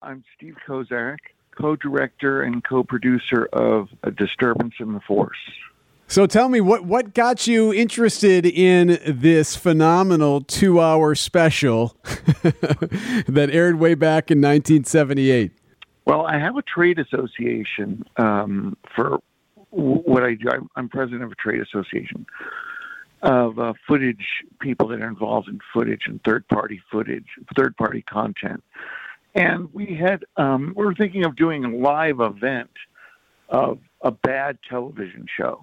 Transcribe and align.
I'm 0.00 0.22
Steve 0.36 0.56
Kozak, 0.66 1.18
co-director 1.56 2.42
and 2.42 2.62
co-producer 2.62 3.46
of 3.52 3.88
A 4.04 4.10
Disturbance 4.12 4.74
in 4.78 4.92
the 4.92 5.00
Force. 5.00 5.38
So 6.06 6.24
tell 6.26 6.48
me 6.48 6.60
what 6.60 6.84
what 6.84 7.14
got 7.14 7.46
you 7.46 7.72
interested 7.74 8.46
in 8.46 8.98
this 9.04 9.56
phenomenal 9.56 10.40
2-hour 10.40 11.14
special 11.16 11.96
that 12.04 13.50
aired 13.52 13.78
way 13.78 13.94
back 13.94 14.30
in 14.30 14.38
1978. 14.38 15.52
Well, 16.06 16.24
I 16.24 16.38
have 16.38 16.56
a 16.56 16.62
trade 16.62 16.98
association 16.98 18.04
um, 18.16 18.76
for 18.94 19.18
what 19.70 20.22
I 20.22 20.34
do. 20.34 20.48
I'm 20.76 20.88
president 20.88 21.24
of 21.24 21.32
a 21.32 21.34
trade 21.34 21.60
association 21.60 22.24
of 23.20 23.58
uh, 23.58 23.74
footage 23.86 24.44
people 24.60 24.88
that 24.88 25.02
are 25.02 25.08
involved 25.08 25.48
in 25.48 25.58
footage 25.74 26.02
and 26.06 26.22
third 26.24 26.46
party 26.48 26.80
footage, 26.90 27.26
third 27.54 27.76
party 27.76 28.00
content. 28.02 28.62
And 29.34 29.72
we 29.72 29.94
had 29.94 30.24
um, 30.36 30.72
we 30.76 30.84
were 30.84 30.94
thinking 30.94 31.24
of 31.24 31.36
doing 31.36 31.64
a 31.64 31.76
live 31.76 32.20
event 32.20 32.70
of 33.48 33.78
a 34.02 34.10
bad 34.10 34.58
television 34.68 35.26
show, 35.36 35.62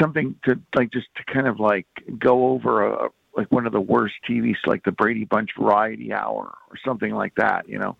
something 0.00 0.34
to 0.44 0.58
like 0.74 0.90
just 0.92 1.06
to 1.16 1.32
kind 1.32 1.46
of 1.46 1.60
like 1.60 1.86
go 2.18 2.48
over 2.48 2.86
a 2.86 3.08
like 3.36 3.50
one 3.50 3.66
of 3.66 3.72
the 3.72 3.80
worst 3.80 4.14
TVs, 4.28 4.56
like 4.66 4.84
the 4.84 4.92
Brady 4.92 5.24
Bunch 5.24 5.50
Variety 5.58 6.12
Hour 6.12 6.46
or 6.46 6.76
something 6.84 7.12
like 7.12 7.34
that, 7.36 7.68
you 7.68 7.78
know. 7.78 7.96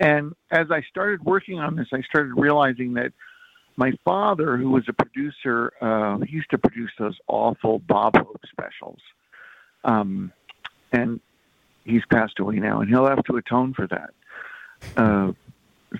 And 0.00 0.34
as 0.50 0.70
I 0.70 0.82
started 0.82 1.24
working 1.24 1.58
on 1.58 1.76
this, 1.76 1.86
I 1.92 2.02
started 2.02 2.34
realizing 2.36 2.94
that 2.94 3.12
my 3.76 3.92
father, 4.04 4.56
who 4.56 4.70
was 4.70 4.84
a 4.88 4.92
producer, 4.92 5.72
uh, 5.80 6.18
he 6.18 6.32
used 6.32 6.50
to 6.50 6.58
produce 6.58 6.90
those 6.98 7.16
awful 7.26 7.80
Bob 7.80 8.16
Hope 8.16 8.40
specials. 8.50 9.00
Um, 9.84 10.32
and 10.92 11.20
he's 11.84 12.02
passed 12.10 12.38
away 12.38 12.56
now, 12.56 12.80
and 12.80 12.88
he'll 12.88 13.06
have 13.06 13.22
to 13.24 13.36
atone 13.36 13.74
for 13.74 13.86
that. 13.86 14.10
Uh, 14.96 15.32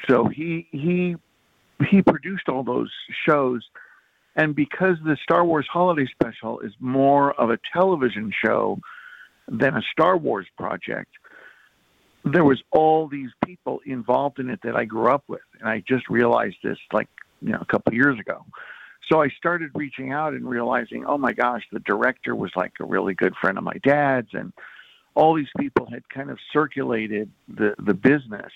so 0.08 0.26
he 0.26 0.66
he 0.70 1.16
he 1.88 2.02
produced 2.02 2.48
all 2.48 2.64
those 2.64 2.90
shows, 3.26 3.62
and 4.36 4.54
because 4.54 4.96
the 5.04 5.16
Star 5.22 5.44
Wars 5.44 5.66
Holiday 5.70 6.06
Special 6.06 6.60
is 6.60 6.72
more 6.80 7.32
of 7.40 7.50
a 7.50 7.58
television 7.72 8.32
show 8.44 8.78
than 9.48 9.76
a 9.76 9.82
Star 9.92 10.16
Wars 10.16 10.46
project, 10.56 11.10
there 12.24 12.44
was 12.44 12.62
all 12.70 13.08
these 13.08 13.30
people 13.44 13.80
involved 13.84 14.38
in 14.38 14.50
it 14.50 14.60
that 14.64 14.76
I 14.76 14.84
grew 14.84 15.08
up 15.08 15.24
with, 15.28 15.42
and 15.60 15.68
I 15.68 15.82
just 15.86 16.08
realized 16.08 16.56
this 16.62 16.78
like 16.92 17.08
you 17.40 17.50
know 17.50 17.58
a 17.60 17.66
couple 17.66 17.90
of 17.90 17.94
years 17.94 18.18
ago. 18.18 18.44
So 19.10 19.22
I 19.22 19.28
started 19.28 19.70
reaching 19.74 20.12
out 20.12 20.32
and 20.32 20.48
realizing, 20.48 21.04
oh 21.06 21.18
my 21.18 21.34
gosh, 21.34 21.62
the 21.70 21.80
director 21.80 22.34
was 22.34 22.50
like 22.56 22.72
a 22.80 22.84
really 22.84 23.12
good 23.12 23.34
friend 23.40 23.58
of 23.58 23.64
my 23.64 23.76
dad's, 23.82 24.30
and 24.32 24.52
all 25.14 25.34
these 25.34 25.48
people 25.58 25.86
had 25.90 26.08
kind 26.08 26.30
of 26.30 26.38
circulated 26.52 27.30
the 27.48 27.74
the 27.78 27.94
business, 27.94 28.52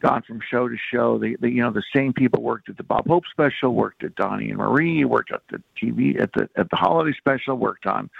gone 0.00 0.22
from 0.22 0.40
show 0.40 0.68
to 0.68 0.76
show. 0.90 1.18
The, 1.18 1.36
the 1.40 1.50
you 1.50 1.62
know 1.62 1.70
the 1.70 1.82
same 1.94 2.12
people 2.12 2.42
worked 2.42 2.68
at 2.68 2.76
the 2.76 2.82
Bob 2.82 3.06
Hope 3.06 3.24
special, 3.30 3.74
worked 3.74 4.04
at 4.04 4.14
Donnie 4.14 4.50
and 4.50 4.58
Marie, 4.58 5.04
worked 5.04 5.32
at 5.32 5.42
the 5.50 5.62
TV 5.80 6.20
at 6.20 6.32
the 6.32 6.48
at 6.56 6.70
the 6.70 6.76
holiday 6.76 7.16
special, 7.16 7.56
worked 7.56 7.86
on 7.86 8.10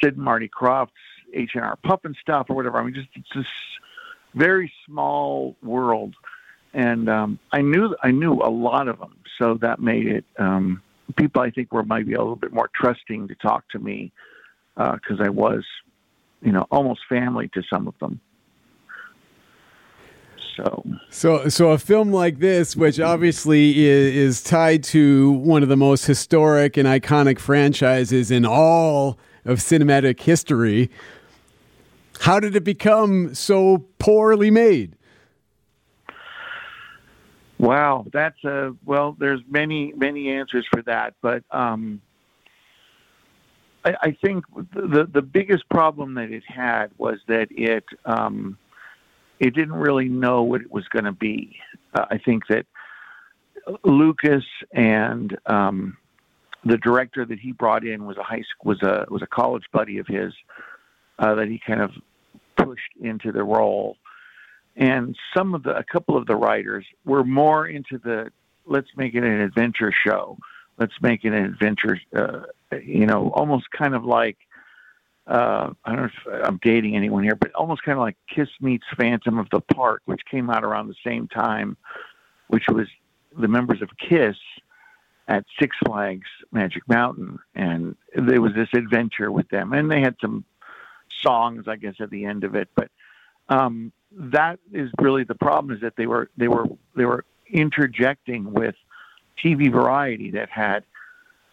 Sid 0.00 0.14
and 0.14 0.24
Marty 0.24 0.48
Krofft's 0.48 0.94
H 1.32 1.52
and 1.54 1.64
R 1.64 1.78
Pufnstuf 1.84 2.48
or 2.48 2.56
whatever. 2.56 2.78
I 2.78 2.84
mean, 2.84 2.94
just 2.94 3.08
it's 3.14 3.28
this 3.34 3.46
very 4.34 4.72
small 4.86 5.56
world, 5.62 6.14
and 6.72 7.08
um, 7.08 7.38
I 7.52 7.60
knew 7.60 7.94
I 8.02 8.10
knew 8.10 8.34
a 8.34 8.50
lot 8.50 8.88
of 8.88 8.98
them, 8.98 9.16
so 9.38 9.54
that 9.60 9.80
made 9.80 10.06
it. 10.06 10.24
Um, 10.38 10.82
people 11.16 11.42
I 11.42 11.50
think 11.50 11.72
were 11.72 11.82
maybe 11.82 12.14
a 12.14 12.18
little 12.18 12.36
bit 12.36 12.52
more 12.52 12.70
trusting 12.74 13.28
to 13.28 13.34
talk 13.34 13.68
to 13.70 13.78
me 13.78 14.12
because 14.76 15.20
uh, 15.20 15.24
I 15.24 15.28
was, 15.28 15.64
you 16.42 16.52
know, 16.52 16.66
almost 16.70 17.00
family 17.08 17.48
to 17.54 17.62
some 17.68 17.88
of 17.88 17.98
them. 17.98 18.20
So, 20.56 20.84
so, 21.10 21.48
so 21.48 21.70
a 21.70 21.78
film 21.78 22.10
like 22.10 22.40
this, 22.40 22.74
which 22.74 22.98
obviously 22.98 23.86
is, 23.86 24.38
is 24.38 24.42
tied 24.42 24.82
to 24.84 25.30
one 25.30 25.62
of 25.62 25.68
the 25.68 25.76
most 25.76 26.06
historic 26.06 26.76
and 26.76 26.88
iconic 26.88 27.38
franchises 27.38 28.32
in 28.32 28.44
all 28.44 29.18
of 29.44 29.58
cinematic 29.58 30.20
history, 30.20 30.90
how 32.20 32.40
did 32.40 32.56
it 32.56 32.64
become 32.64 33.34
so 33.34 33.84
poorly 33.98 34.50
made? 34.50 34.96
Wow, 37.58 38.06
that's 38.12 38.42
a 38.44 38.74
well. 38.84 39.16
There's 39.18 39.40
many 39.48 39.92
many 39.96 40.30
answers 40.30 40.64
for 40.72 40.80
that, 40.82 41.14
but 41.20 41.42
um, 41.50 42.00
I, 43.88 44.08
I, 44.08 44.16
think 44.22 44.44
the 44.54 45.08
the 45.12 45.22
biggest 45.22 45.68
problem 45.68 46.14
that 46.14 46.30
it 46.30 46.42
had 46.46 46.90
was 46.98 47.18
that 47.28 47.48
it 47.50 47.84
um, 48.04 48.58
it 49.38 49.54
didn't 49.54 49.74
really 49.74 50.08
know 50.08 50.42
what 50.42 50.60
it 50.60 50.70
was 50.70 50.86
going 50.88 51.04
to 51.04 51.12
be. 51.12 51.58
Uh, 51.94 52.06
I 52.10 52.18
think 52.18 52.46
that 52.48 52.66
Lucas 53.84 54.44
and 54.72 55.36
um, 55.46 55.96
the 56.64 56.76
director 56.78 57.24
that 57.24 57.38
he 57.38 57.52
brought 57.52 57.86
in 57.86 58.04
was 58.04 58.16
a 58.16 58.22
high 58.22 58.42
was 58.64 58.82
a 58.82 59.06
was 59.08 59.22
a 59.22 59.26
college 59.26 59.64
buddy 59.72 59.98
of 59.98 60.06
his 60.06 60.32
uh, 61.18 61.34
that 61.34 61.48
he 61.48 61.60
kind 61.64 61.80
of 61.80 61.92
pushed 62.56 62.92
into 63.00 63.32
the 63.32 63.42
role. 63.42 63.96
And 64.76 65.16
some 65.36 65.54
of 65.54 65.64
the, 65.64 65.76
a 65.76 65.82
couple 65.82 66.16
of 66.16 66.26
the 66.26 66.36
writers 66.36 66.84
were 67.04 67.24
more 67.24 67.66
into 67.66 67.98
the 67.98 68.30
let's 68.66 68.88
make 68.96 69.14
it 69.14 69.24
an 69.24 69.40
adventure 69.40 69.92
show. 69.92 70.38
Let's 70.78 70.92
make 71.00 71.24
it 71.24 71.32
an 71.32 71.44
adventure, 71.44 72.00
uh, 72.14 72.42
you 72.72 73.06
know, 73.06 73.30
almost 73.30 73.70
kind 73.70 73.94
of 73.94 74.04
like, 74.04 74.36
uh, 75.26 75.70
I 75.84 75.94
don't 75.94 76.02
know 76.02 76.10
if 76.26 76.46
I'm 76.46 76.58
dating 76.62 76.96
anyone 76.96 77.22
here, 77.22 77.36
but 77.36 77.52
almost 77.52 77.82
kind 77.82 77.98
of 77.98 78.02
like 78.02 78.16
Kiss 78.34 78.48
Meets 78.60 78.86
Phantom 78.96 79.38
of 79.38 79.48
the 79.50 79.60
Park, 79.60 80.02
which 80.06 80.22
came 80.30 80.48
out 80.50 80.64
around 80.64 80.88
the 80.88 80.94
same 81.04 81.28
time, 81.28 81.76
which 82.48 82.64
was 82.68 82.88
the 83.38 83.48
members 83.48 83.82
of 83.82 83.90
Kiss 83.98 84.36
at 85.28 85.44
Six 85.60 85.76
Flags 85.84 86.28
Magic 86.50 86.82
Mountain. 86.88 87.38
And 87.54 87.94
there 88.14 88.40
was 88.40 88.54
this 88.54 88.70
adventure 88.72 89.30
with 89.30 89.48
them. 89.50 89.74
And 89.74 89.90
they 89.90 90.00
had 90.00 90.16
some 90.20 90.44
songs, 91.22 91.68
I 91.68 91.76
guess, 91.76 91.94
at 92.00 92.10
the 92.10 92.24
end 92.24 92.44
of 92.44 92.54
it. 92.54 92.68
But 92.74 92.90
um, 93.48 93.92
that 94.12 94.58
is 94.72 94.90
really 95.00 95.24
the 95.24 95.34
problem: 95.34 95.74
is 95.74 95.82
that 95.82 95.96
they 95.96 96.06
were 96.06 96.30
they 96.36 96.48
were 96.48 96.66
they 96.96 97.04
were 97.04 97.24
interjecting 97.50 98.52
with 98.52 98.74
TV 99.42 99.70
variety 99.70 100.30
that 100.32 100.48
had 100.50 100.84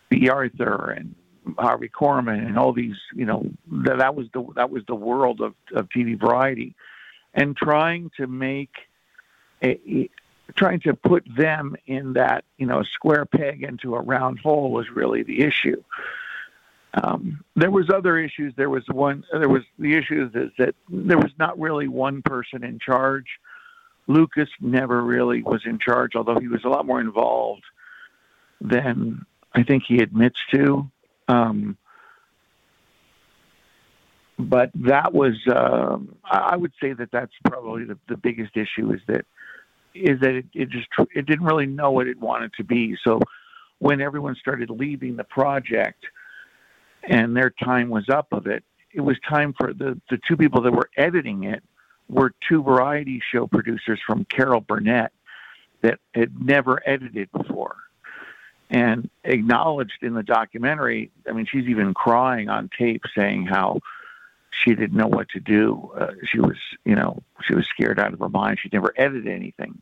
Bea 0.09 0.29
Arthur 0.29 0.91
and 0.91 1.15
Harvey 1.57 1.89
Korman 1.89 2.45
and 2.45 2.57
all 2.57 2.73
these, 2.73 2.97
you 3.13 3.25
know, 3.25 3.49
that, 3.71 3.99
that 3.99 4.15
was 4.15 4.27
the 4.33 4.45
that 4.55 4.69
was 4.69 4.83
the 4.87 4.95
world 4.95 5.41
of, 5.41 5.53
of 5.73 5.89
TV 5.89 6.19
variety, 6.19 6.75
and 7.33 7.55
trying 7.55 8.11
to 8.17 8.27
make 8.27 8.71
a, 9.61 9.79
a 9.87 10.09
trying 10.55 10.79
to 10.81 10.93
put 10.93 11.23
them 11.35 11.75
in 11.87 12.13
that 12.13 12.45
you 12.57 12.65
know 12.65 12.83
square 12.83 13.25
peg 13.25 13.63
into 13.63 13.95
a 13.95 14.01
round 14.01 14.39
hole 14.39 14.71
was 14.71 14.89
really 14.89 15.23
the 15.23 15.41
issue. 15.41 15.81
Um, 16.93 17.43
there 17.55 17.71
was 17.71 17.89
other 17.89 18.17
issues. 18.17 18.53
There 18.55 18.69
was 18.69 18.83
one. 18.87 19.23
There 19.31 19.49
was 19.49 19.63
the 19.77 19.95
issues 19.95 20.33
is 20.33 20.51
that 20.57 20.75
there 20.89 21.17
was 21.17 21.31
not 21.37 21.59
really 21.59 21.87
one 21.87 22.21
person 22.21 22.63
in 22.63 22.79
charge. 22.79 23.39
Lucas 24.07 24.49
never 24.61 25.01
really 25.01 25.41
was 25.41 25.65
in 25.65 25.79
charge, 25.79 26.15
although 26.15 26.39
he 26.39 26.47
was 26.47 26.63
a 26.63 26.69
lot 26.69 26.85
more 26.85 27.01
involved 27.01 27.63
than 28.61 29.25
I 29.55 29.63
think 29.63 29.83
he 29.87 29.99
admits 29.99 30.39
to. 30.51 30.89
Um, 31.27 31.77
but 34.37 34.69
that 34.75 35.13
was, 35.13 35.35
uh, 35.47 35.97
I 36.29 36.57
would 36.57 36.73
say 36.81 36.93
that 36.93 37.09
that's 37.11 37.31
probably 37.45 37.85
the, 37.85 37.97
the 38.07 38.17
biggest 38.17 38.57
issue 38.57 38.91
is 38.91 38.99
that 39.07 39.25
is 39.93 40.19
that 40.19 40.35
it, 40.35 40.45
it 40.53 40.69
just 40.69 40.87
it 41.15 41.25
didn't 41.25 41.45
really 41.45 41.65
know 41.65 41.89
what 41.89 42.07
it 42.07 42.19
wanted 42.19 42.51
to 42.55 42.65
be. 42.65 42.97
So 43.01 43.21
when 43.79 44.01
everyone 44.01 44.35
started 44.35 44.69
leaving 44.69 45.15
the 45.15 45.23
project 45.23 46.05
and 47.07 47.35
their 47.35 47.49
time 47.49 47.89
was 47.89 48.09
up 48.09 48.27
of 48.31 48.47
it. 48.47 48.63
It 48.93 49.01
was 49.01 49.17
time 49.27 49.53
for 49.53 49.73
the, 49.73 49.99
the 50.09 50.19
two 50.27 50.35
people 50.37 50.61
that 50.61 50.73
were 50.73 50.89
editing 50.97 51.43
it 51.45 51.63
were 52.09 52.33
two 52.47 52.63
variety 52.63 53.21
show 53.31 53.47
producers 53.47 53.99
from 54.05 54.25
Carol 54.25 54.61
Burnett 54.61 55.11
that 55.81 55.99
had 56.13 56.43
never 56.43 56.81
edited 56.87 57.31
before 57.31 57.75
and 58.69 59.09
acknowledged 59.23 60.01
in 60.01 60.13
the 60.13 60.23
documentary. 60.23 61.11
I 61.27 61.33
mean, 61.33 61.45
she's 61.45 61.65
even 61.65 61.93
crying 61.93 62.49
on 62.49 62.69
tape 62.77 63.03
saying 63.15 63.45
how 63.45 63.79
she 64.51 64.73
didn't 64.73 64.97
know 64.97 65.07
what 65.07 65.29
to 65.29 65.39
do. 65.39 65.91
Uh, 65.97 66.11
she 66.25 66.39
was, 66.39 66.57
you 66.83 66.95
know, 66.95 67.21
she 67.43 67.53
was 67.53 67.67
scared 67.67 67.99
out 67.99 68.13
of 68.13 68.19
her 68.19 68.29
mind. 68.29 68.59
She 68.61 68.69
never 68.71 68.93
edited 68.97 69.27
anything. 69.27 69.79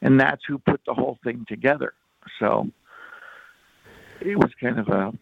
And 0.00 0.20
that's 0.20 0.42
who 0.46 0.58
put 0.58 0.80
the 0.86 0.94
whole 0.94 1.18
thing 1.24 1.46
together. 1.48 1.94
So 2.38 2.70
it 4.20 4.38
was 4.38 4.50
kind 4.60 4.78
of 4.78 4.88
a 4.88 5.12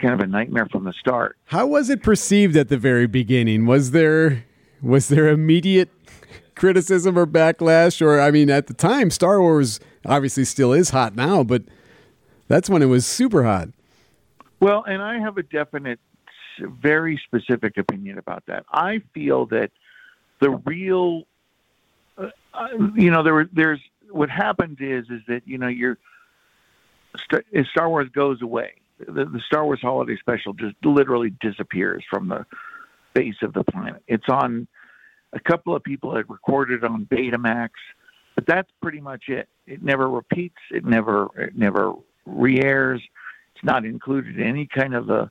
kind 0.00 0.12
of 0.12 0.20
a 0.20 0.26
nightmare 0.26 0.66
from 0.66 0.84
the 0.84 0.92
start. 0.92 1.38
How 1.46 1.66
was 1.66 1.88
it 1.88 2.02
perceived 2.02 2.54
at 2.56 2.68
the 2.68 2.76
very 2.76 3.06
beginning? 3.06 3.66
Was 3.66 3.92
there 3.92 4.44
was 4.82 5.08
there 5.08 5.28
immediate 5.28 5.90
criticism 6.54 7.18
or 7.18 7.26
backlash 7.26 8.00
or 8.00 8.20
I 8.20 8.30
mean 8.30 8.50
at 8.50 8.66
the 8.66 8.74
time 8.74 9.10
Star 9.10 9.40
Wars 9.40 9.80
obviously 10.04 10.44
still 10.44 10.72
is 10.72 10.90
hot 10.90 11.14
now, 11.14 11.42
but 11.42 11.62
that's 12.48 12.68
when 12.68 12.82
it 12.82 12.86
was 12.86 13.06
super 13.06 13.44
hot. 13.44 13.68
Well, 14.60 14.84
and 14.84 15.02
I 15.02 15.18
have 15.18 15.38
a 15.38 15.42
definite 15.42 16.00
very 16.58 17.20
specific 17.26 17.76
opinion 17.76 18.18
about 18.18 18.44
that. 18.46 18.64
I 18.72 19.02
feel 19.12 19.46
that 19.46 19.70
the 20.40 20.50
real 20.50 21.24
uh, 22.18 22.28
you 22.94 23.10
know, 23.10 23.22
there 23.22 23.48
there's 23.52 23.80
what 24.10 24.30
happens 24.30 24.78
is 24.80 25.04
is 25.10 25.20
that 25.28 25.42
you 25.46 25.58
know 25.58 25.68
you're 25.68 25.98
as 27.54 27.66
Star 27.70 27.88
Wars 27.88 28.08
goes 28.14 28.42
away, 28.42 28.74
the, 28.98 29.24
the 29.24 29.40
Star 29.46 29.64
Wars 29.64 29.80
Holiday 29.82 30.16
Special 30.16 30.52
just 30.52 30.74
literally 30.84 31.34
disappears 31.40 32.04
from 32.08 32.28
the 32.28 32.46
face 33.14 33.36
of 33.42 33.52
the 33.52 33.64
planet. 33.64 34.02
It's 34.06 34.28
on 34.28 34.66
a 35.32 35.40
couple 35.40 35.74
of 35.74 35.82
people 35.82 36.14
had 36.14 36.28
recorded 36.28 36.84
on 36.84 37.06
Betamax, 37.06 37.70
but 38.34 38.46
that's 38.46 38.70
pretty 38.82 39.00
much 39.00 39.24
it. 39.28 39.48
It 39.66 39.82
never 39.82 40.08
repeats. 40.08 40.56
It 40.70 40.84
never 40.84 41.28
it 41.36 41.56
never 41.56 41.92
re-airs. 42.26 43.02
It's 43.54 43.64
not 43.64 43.84
included 43.84 44.38
in 44.38 44.46
any 44.46 44.66
kind 44.66 44.94
of 44.94 45.08
a 45.08 45.30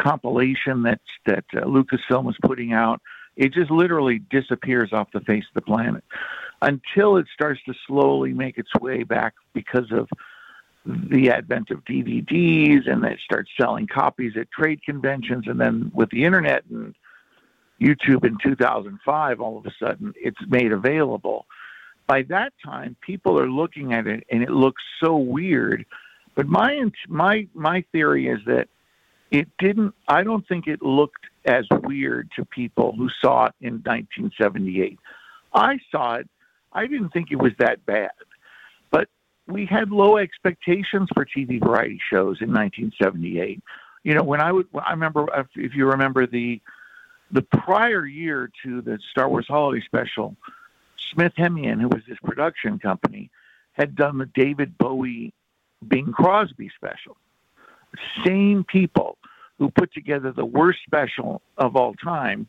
compilation 0.00 0.82
that 0.82 1.00
that 1.26 1.44
uh, 1.54 1.60
Lucasfilm 1.60 2.28
is 2.28 2.36
putting 2.42 2.72
out. 2.72 3.00
It 3.36 3.52
just 3.52 3.70
literally 3.70 4.18
disappears 4.30 4.92
off 4.92 5.08
the 5.12 5.20
face 5.20 5.44
of 5.44 5.54
the 5.54 5.62
planet 5.62 6.04
until 6.60 7.16
it 7.16 7.26
starts 7.32 7.60
to 7.66 7.74
slowly 7.86 8.32
make 8.32 8.58
its 8.58 8.70
way 8.80 9.04
back 9.04 9.34
because 9.52 9.90
of 9.90 10.08
the 10.84 11.30
advent 11.30 11.70
of 11.70 11.84
DVDs 11.84 12.90
and 12.90 13.04
they 13.04 13.16
start 13.24 13.48
selling 13.60 13.86
copies 13.86 14.32
at 14.36 14.50
trade 14.50 14.82
conventions 14.82 15.44
and 15.46 15.60
then 15.60 15.92
with 15.94 16.10
the 16.10 16.24
internet 16.24 16.64
and 16.70 16.94
YouTube 17.80 18.24
in 18.24 18.36
2005 18.42 19.40
all 19.40 19.58
of 19.58 19.66
a 19.66 19.72
sudden 19.78 20.12
it's 20.16 20.40
made 20.48 20.72
available 20.72 21.46
by 22.08 22.22
that 22.22 22.52
time 22.64 22.96
people 23.00 23.38
are 23.38 23.48
looking 23.48 23.92
at 23.92 24.08
it 24.08 24.24
and 24.30 24.42
it 24.42 24.50
looks 24.50 24.82
so 25.02 25.16
weird 25.16 25.86
but 26.34 26.46
my 26.46 26.84
my 27.08 27.46
my 27.54 27.84
theory 27.92 28.28
is 28.28 28.40
that 28.46 28.68
it 29.30 29.48
didn't 29.58 29.94
I 30.08 30.22
don't 30.22 30.46
think 30.46 30.66
it 30.66 30.82
looked 30.82 31.26
as 31.44 31.66
weird 31.70 32.30
to 32.36 32.44
people 32.44 32.94
who 32.96 33.08
saw 33.20 33.46
it 33.46 33.54
in 33.60 33.74
1978 33.74 34.98
I 35.54 35.78
saw 35.90 36.14
it 36.16 36.28
I 36.72 36.86
didn't 36.86 37.10
think 37.10 37.30
it 37.30 37.36
was 37.36 37.52
that 37.58 37.84
bad 37.86 38.10
but 38.90 39.08
we 39.46 39.66
had 39.66 39.90
low 39.90 40.18
expectations 40.18 41.08
for 41.14 41.24
TV 41.24 41.60
variety 41.60 42.00
shows 42.10 42.38
in 42.40 42.48
1978. 42.52 43.62
You 44.04 44.14
know, 44.14 44.22
when 44.22 44.40
I 44.40 44.52
would, 44.52 44.66
I 44.74 44.92
remember 44.92 45.26
if 45.56 45.74
you 45.74 45.86
remember 45.86 46.26
the 46.26 46.60
the 47.30 47.42
prior 47.42 48.04
year 48.04 48.50
to 48.62 48.82
the 48.82 48.98
Star 49.10 49.28
Wars 49.28 49.46
Holiday 49.48 49.82
Special, 49.86 50.36
Smith 51.12 51.32
Hemion, 51.38 51.80
who 51.80 51.88
was 51.88 52.02
this 52.06 52.18
production 52.22 52.78
company, 52.78 53.30
had 53.72 53.96
done 53.96 54.18
the 54.18 54.26
David 54.26 54.76
Bowie 54.76 55.32
Bing 55.86 56.12
Crosby 56.12 56.70
special. 56.76 57.16
Same 58.24 58.64
people 58.64 59.18
who 59.58 59.70
put 59.70 59.92
together 59.92 60.32
the 60.32 60.44
worst 60.44 60.80
special 60.86 61.42
of 61.58 61.76
all 61.76 61.94
time 61.94 62.48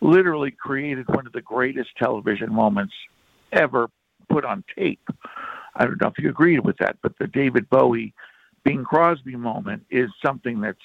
literally 0.00 0.50
created 0.50 1.06
one 1.08 1.26
of 1.26 1.32
the 1.32 1.40
greatest 1.40 1.90
television 1.96 2.52
moments 2.52 2.94
ever 3.52 3.88
put 4.28 4.44
on 4.44 4.64
tape. 4.76 5.08
I 5.74 5.84
don't 5.84 6.00
know 6.00 6.08
if 6.08 6.22
you 6.22 6.28
agreed 6.28 6.64
with 6.64 6.78
that, 6.78 6.96
but 7.02 7.18
the 7.18 7.26
David 7.26 7.70
Bowie 7.70 8.12
Bing 8.64 8.84
Crosby 8.84 9.36
moment 9.36 9.84
is 9.90 10.10
something 10.24 10.60
that's 10.60 10.78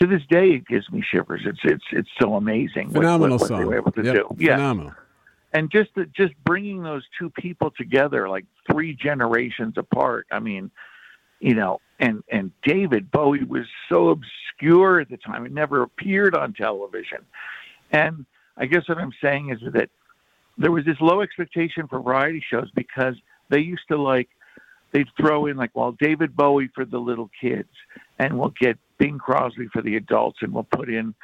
to 0.00 0.06
this 0.06 0.22
day 0.28 0.48
it 0.48 0.66
gives 0.66 0.90
me 0.90 1.02
shivers. 1.02 1.42
It's 1.44 1.60
it's 1.64 1.84
it's 1.92 2.08
so 2.20 2.34
amazing. 2.34 2.90
Phenomenal 2.90 3.36
what, 3.36 3.42
what, 3.42 3.48
song. 3.48 3.60
they 3.60 3.64
were 3.64 3.76
able 3.76 3.92
to 3.92 4.02
yep. 4.02 4.14
do. 4.14 4.36
Yeah. 4.38 4.56
Phenomenal. 4.56 4.92
And 5.54 5.70
just 5.70 5.90
the, 5.94 6.06
just 6.06 6.34
bringing 6.44 6.82
those 6.82 7.04
two 7.18 7.30
people 7.30 7.70
together, 7.70 8.28
like 8.28 8.44
three 8.70 8.92
generations 8.94 9.74
apart. 9.78 10.26
I 10.30 10.40
mean, 10.40 10.70
you 11.40 11.54
know, 11.54 11.80
and 12.00 12.22
and 12.30 12.50
David 12.64 13.10
Bowie 13.10 13.44
was 13.44 13.66
so 13.88 14.08
obscure 14.08 15.00
at 15.00 15.08
the 15.08 15.16
time; 15.16 15.46
it 15.46 15.52
never 15.52 15.82
appeared 15.82 16.34
on 16.34 16.52
television. 16.54 17.18
And 17.92 18.26
I 18.56 18.66
guess 18.66 18.88
what 18.88 18.98
I'm 18.98 19.12
saying 19.22 19.50
is 19.50 19.72
that 19.72 19.90
there 20.58 20.72
was 20.72 20.84
this 20.84 21.00
low 21.00 21.20
expectation 21.20 21.86
for 21.88 22.00
variety 22.00 22.42
shows 22.50 22.70
because 22.74 23.14
they 23.48 23.60
used 23.60 23.86
to 23.88 23.96
like 23.96 24.28
they'd 24.92 25.08
throw 25.16 25.46
in 25.46 25.56
like 25.56 25.70
well 25.74 25.92
David 25.92 26.36
Bowie 26.36 26.70
for 26.74 26.84
the 26.84 26.98
little 26.98 27.30
kids 27.40 27.68
and 28.18 28.38
we'll 28.38 28.54
get 28.60 28.78
Bing 28.98 29.18
Crosby 29.18 29.68
for 29.72 29.82
the 29.82 29.96
adults 29.96 30.38
and 30.42 30.52
we'll 30.52 30.64
put 30.64 30.88
in 30.88 31.14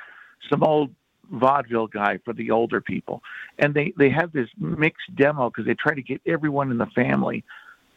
some 0.50 0.62
old 0.62 0.90
vaudeville 1.30 1.86
guy 1.86 2.18
for 2.24 2.32
the 2.32 2.50
older 2.50 2.80
people 2.80 3.22
and 3.58 3.74
they 3.74 3.92
they 3.96 4.10
have 4.10 4.32
this 4.32 4.48
mixed 4.58 5.14
demo 5.14 5.48
because 5.48 5.66
they 5.66 5.74
try 5.74 5.94
to 5.94 6.02
get 6.02 6.20
everyone 6.26 6.70
in 6.70 6.78
the 6.78 6.86
family 6.86 7.44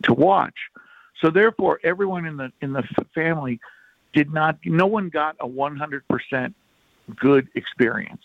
to 0.04 0.14
watch 0.14 0.70
so 1.22 1.30
therefore 1.30 1.80
everyone 1.84 2.26
in 2.26 2.38
the 2.38 2.52
in 2.62 2.74
the 2.74 2.84
family 3.16 3.60
did 4.14 4.32
not 4.32 4.58
no 4.66 4.86
one 4.86 5.10
got 5.10 5.36
a 5.40 5.48
100% 5.48 6.54
good 7.16 7.48
experience 7.56 8.24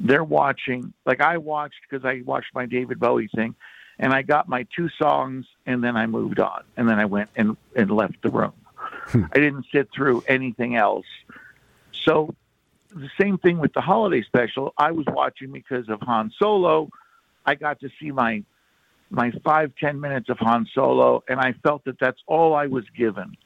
they're 0.00 0.24
watching 0.24 0.92
like 1.04 1.20
I 1.20 1.38
watched 1.38 1.80
because 1.88 2.04
I 2.04 2.22
watched 2.24 2.54
my 2.54 2.66
David 2.66 2.98
Bowie 2.98 3.28
thing 3.34 3.54
and 3.98 4.12
I 4.12 4.22
got 4.22 4.48
my 4.48 4.66
two 4.76 4.88
songs 4.90 5.46
and 5.64 5.82
then 5.82 5.96
I 5.96 6.06
moved 6.06 6.40
on 6.40 6.64
and 6.76 6.88
then 6.88 6.98
I 6.98 7.06
went 7.06 7.30
and, 7.36 7.56
and 7.74 7.90
left 7.90 8.20
the 8.22 8.30
room. 8.30 8.52
Hmm. 8.76 9.24
I 9.32 9.38
didn't 9.38 9.66
sit 9.72 9.88
through 9.94 10.24
anything 10.28 10.76
else. 10.76 11.06
So 11.92 12.34
the 12.96 13.10
same 13.20 13.38
thing 13.38 13.58
with 13.58 13.72
the 13.72 13.80
holiday 13.80 14.22
special. 14.22 14.72
I 14.78 14.90
was 14.90 15.04
watching 15.08 15.52
because 15.52 15.88
of 15.88 16.00
Han 16.02 16.32
Solo. 16.38 16.90
I 17.44 17.54
got 17.54 17.80
to 17.80 17.90
see 18.00 18.10
my 18.10 18.42
my 19.10 19.30
five 19.44 19.72
ten 19.78 20.00
minutes 20.00 20.28
of 20.28 20.38
Han 20.38 20.66
Solo, 20.74 21.22
and 21.28 21.38
I 21.38 21.52
felt 21.62 21.84
that 21.84 21.98
that's 22.00 22.20
all 22.26 22.54
I 22.54 22.66
was 22.66 22.84
given. 22.96 23.36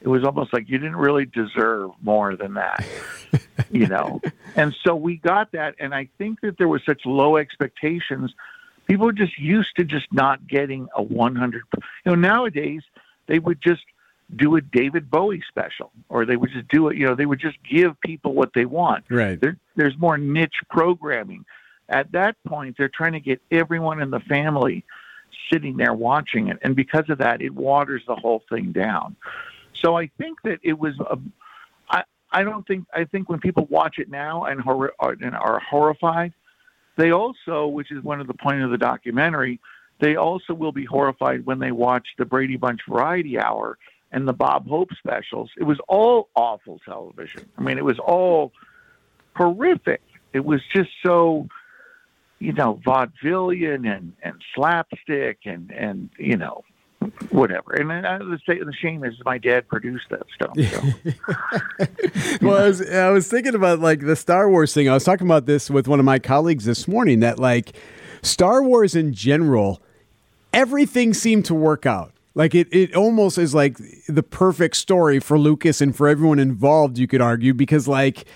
It 0.00 0.08
was 0.08 0.22
almost 0.22 0.52
like 0.52 0.68
you 0.68 0.78
didn't 0.78 0.96
really 0.96 1.24
deserve 1.24 1.90
more 2.02 2.36
than 2.36 2.54
that, 2.54 2.86
you 3.70 3.86
know. 3.86 4.20
And 4.54 4.74
so 4.84 4.94
we 4.94 5.16
got 5.16 5.52
that, 5.52 5.74
and 5.80 5.94
I 5.94 6.08
think 6.18 6.40
that 6.42 6.58
there 6.58 6.68
was 6.68 6.82
such 6.84 7.04
low 7.04 7.36
expectations 7.36 8.32
people 8.88 9.06
are 9.06 9.12
just 9.12 9.38
used 9.38 9.76
to 9.76 9.84
just 9.84 10.06
not 10.12 10.46
getting 10.48 10.88
a 10.96 11.02
100 11.02 11.62
you 11.74 11.82
know 12.06 12.14
nowadays 12.14 12.82
they 13.26 13.38
would 13.38 13.60
just 13.60 13.84
do 14.36 14.56
a 14.56 14.60
david 14.60 15.10
bowie 15.10 15.42
special 15.48 15.90
or 16.08 16.26
they 16.26 16.36
would 16.36 16.50
just 16.50 16.68
do 16.68 16.88
it 16.88 16.96
you 16.96 17.06
know 17.06 17.14
they 17.14 17.26
would 17.26 17.40
just 17.40 17.56
give 17.68 17.98
people 18.00 18.34
what 18.34 18.52
they 18.54 18.64
want. 18.64 19.04
Right. 19.08 19.40
There, 19.40 19.56
there's 19.76 19.96
more 19.98 20.18
niche 20.18 20.60
programming. 20.68 21.44
At 21.88 22.12
that 22.12 22.36
point 22.46 22.76
they're 22.76 22.90
trying 22.90 23.12
to 23.12 23.20
get 23.20 23.40
everyone 23.50 24.02
in 24.02 24.10
the 24.10 24.20
family 24.20 24.84
sitting 25.50 25.76
there 25.78 25.94
watching 25.94 26.48
it 26.48 26.58
and 26.62 26.76
because 26.76 27.08
of 27.08 27.18
that 27.18 27.40
it 27.40 27.54
waters 27.54 28.02
the 28.06 28.16
whole 28.16 28.42
thing 28.48 28.72
down. 28.72 29.16
So 29.74 29.96
i 29.96 30.10
think 30.18 30.42
that 30.42 30.58
it 30.62 30.78
was 30.78 30.98
a, 31.00 31.18
I, 31.88 32.04
I 32.30 32.42
don't 32.44 32.66
think 32.66 32.86
I 32.92 33.04
think 33.04 33.28
when 33.28 33.40
people 33.40 33.66
watch 33.70 33.98
it 33.98 34.10
now 34.10 34.44
and, 34.44 34.60
hor- 34.60 34.92
and 35.00 35.34
are 35.34 35.60
horrified, 35.60 36.34
they 36.96 37.12
also, 37.12 37.68
which 37.68 37.92
is 37.92 38.02
one 38.02 38.20
of 38.20 38.26
the 38.26 38.34
point 38.34 38.62
of 38.62 38.70
the 38.70 38.76
documentary, 38.76 39.60
they 40.00 40.16
also 40.16 40.52
will 40.52 40.72
be 40.72 40.84
horrified 40.84 41.46
when 41.46 41.58
they 41.60 41.70
watch 41.70 42.06
the 42.18 42.24
Brady 42.24 42.56
Bunch 42.56 42.80
Variety 42.88 43.38
Hour 43.38 43.78
and 44.12 44.26
the 44.26 44.32
Bob 44.32 44.68
Hope 44.68 44.90
specials. 44.98 45.50
It 45.56 45.64
was 45.64 45.78
all 45.88 46.28
awful 46.34 46.80
television. 46.84 47.48
I 47.58 47.62
mean, 47.62 47.78
it 47.78 47.84
was 47.84 47.98
all 47.98 48.52
horrific. 49.36 50.02
It 50.32 50.44
was 50.44 50.60
just 50.74 50.90
so, 51.04 51.48
you 52.38 52.52
know, 52.52 52.80
vaudevillian 52.86 53.86
and, 53.86 54.12
and 54.22 54.34
slapstick 54.54 55.40
and, 55.44 55.70
and, 55.70 56.10
you 56.18 56.36
know, 56.36 56.64
whatever. 57.30 57.74
And 57.74 57.90
then 57.90 58.04
uh, 58.04 58.18
the, 58.18 58.38
the 58.46 58.72
shame 58.72 59.04
is 59.04 59.14
my 59.24 59.38
dad 59.38 59.68
produced 59.68 60.06
that 60.10 60.22
stuff. 60.34 60.56
So. 60.58 62.38
well, 62.46 62.62
I 62.62 62.66
was, 62.68 62.90
I 62.90 63.10
was 63.10 63.28
thinking 63.28 63.54
about 63.54 63.80
like 63.80 64.00
the 64.00 64.16
Star 64.16 64.48
Wars 64.50 64.74
thing. 64.74 64.88
I 64.88 64.94
was 64.94 65.04
talking 65.04 65.26
about 65.26 65.46
this 65.46 65.70
with 65.70 65.86
one 65.86 65.98
of 65.98 66.04
my 66.04 66.18
colleagues 66.18 66.64
this 66.64 66.88
morning 66.88 67.20
that 67.20 67.38
like 67.38 67.72
Star 68.22 68.62
Wars 68.62 68.94
in 68.94 69.12
general, 69.12 69.80
everything 70.52 71.14
seemed 71.14 71.44
to 71.46 71.54
work 71.54 71.86
out. 71.86 72.12
Like 72.38 72.54
it, 72.54 72.68
it 72.70 72.94
almost 72.94 73.36
is 73.36 73.52
like 73.52 73.78
the 74.08 74.22
perfect 74.22 74.76
story 74.76 75.18
for 75.18 75.36
Lucas 75.36 75.80
and 75.80 75.94
for 75.94 76.06
everyone 76.06 76.38
involved, 76.38 76.96
you 76.96 77.08
could 77.08 77.20
argue, 77.20 77.52
because 77.52 77.88
like 77.88 78.26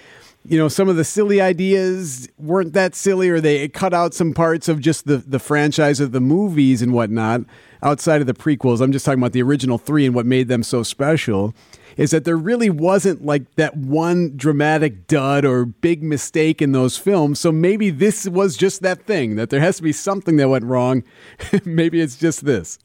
you 0.44 0.58
know 0.58 0.66
some 0.66 0.88
of 0.88 0.96
the 0.96 1.04
silly 1.04 1.40
ideas 1.40 2.28
weren't 2.36 2.72
that 2.72 2.96
silly 2.96 3.28
or 3.30 3.40
they 3.40 3.68
cut 3.68 3.94
out 3.94 4.12
some 4.12 4.34
parts 4.34 4.68
of 4.68 4.80
just 4.80 5.06
the 5.06 5.18
the 5.18 5.38
franchise 5.38 6.00
of 6.00 6.10
the 6.10 6.20
movies 6.20 6.82
and 6.82 6.92
whatnot 6.92 7.42
outside 7.80 8.20
of 8.20 8.26
the 8.26 8.34
prequels. 8.34 8.80
I'm 8.80 8.90
just 8.90 9.06
talking 9.06 9.20
about 9.20 9.30
the 9.30 9.42
original 9.42 9.78
three 9.78 10.04
and 10.04 10.16
what 10.16 10.26
made 10.26 10.48
them 10.48 10.64
so 10.64 10.82
special 10.82 11.54
is 11.96 12.10
that 12.10 12.24
there 12.24 12.36
really 12.36 12.70
wasn't 12.70 13.24
like 13.24 13.54
that 13.54 13.76
one 13.76 14.36
dramatic 14.36 15.06
dud 15.06 15.44
or 15.44 15.64
big 15.64 16.02
mistake 16.02 16.60
in 16.60 16.72
those 16.72 16.96
films. 16.96 17.38
So 17.38 17.52
maybe 17.52 17.90
this 17.90 18.26
was 18.26 18.56
just 18.56 18.82
that 18.82 19.06
thing 19.06 19.36
that 19.36 19.50
there 19.50 19.60
has 19.60 19.76
to 19.76 19.82
be 19.84 19.92
something 19.92 20.38
that 20.38 20.48
went 20.48 20.64
wrong. 20.64 21.04
Maybe 21.64 22.00
it's 22.00 22.16
just 22.16 22.44
this 22.44 22.80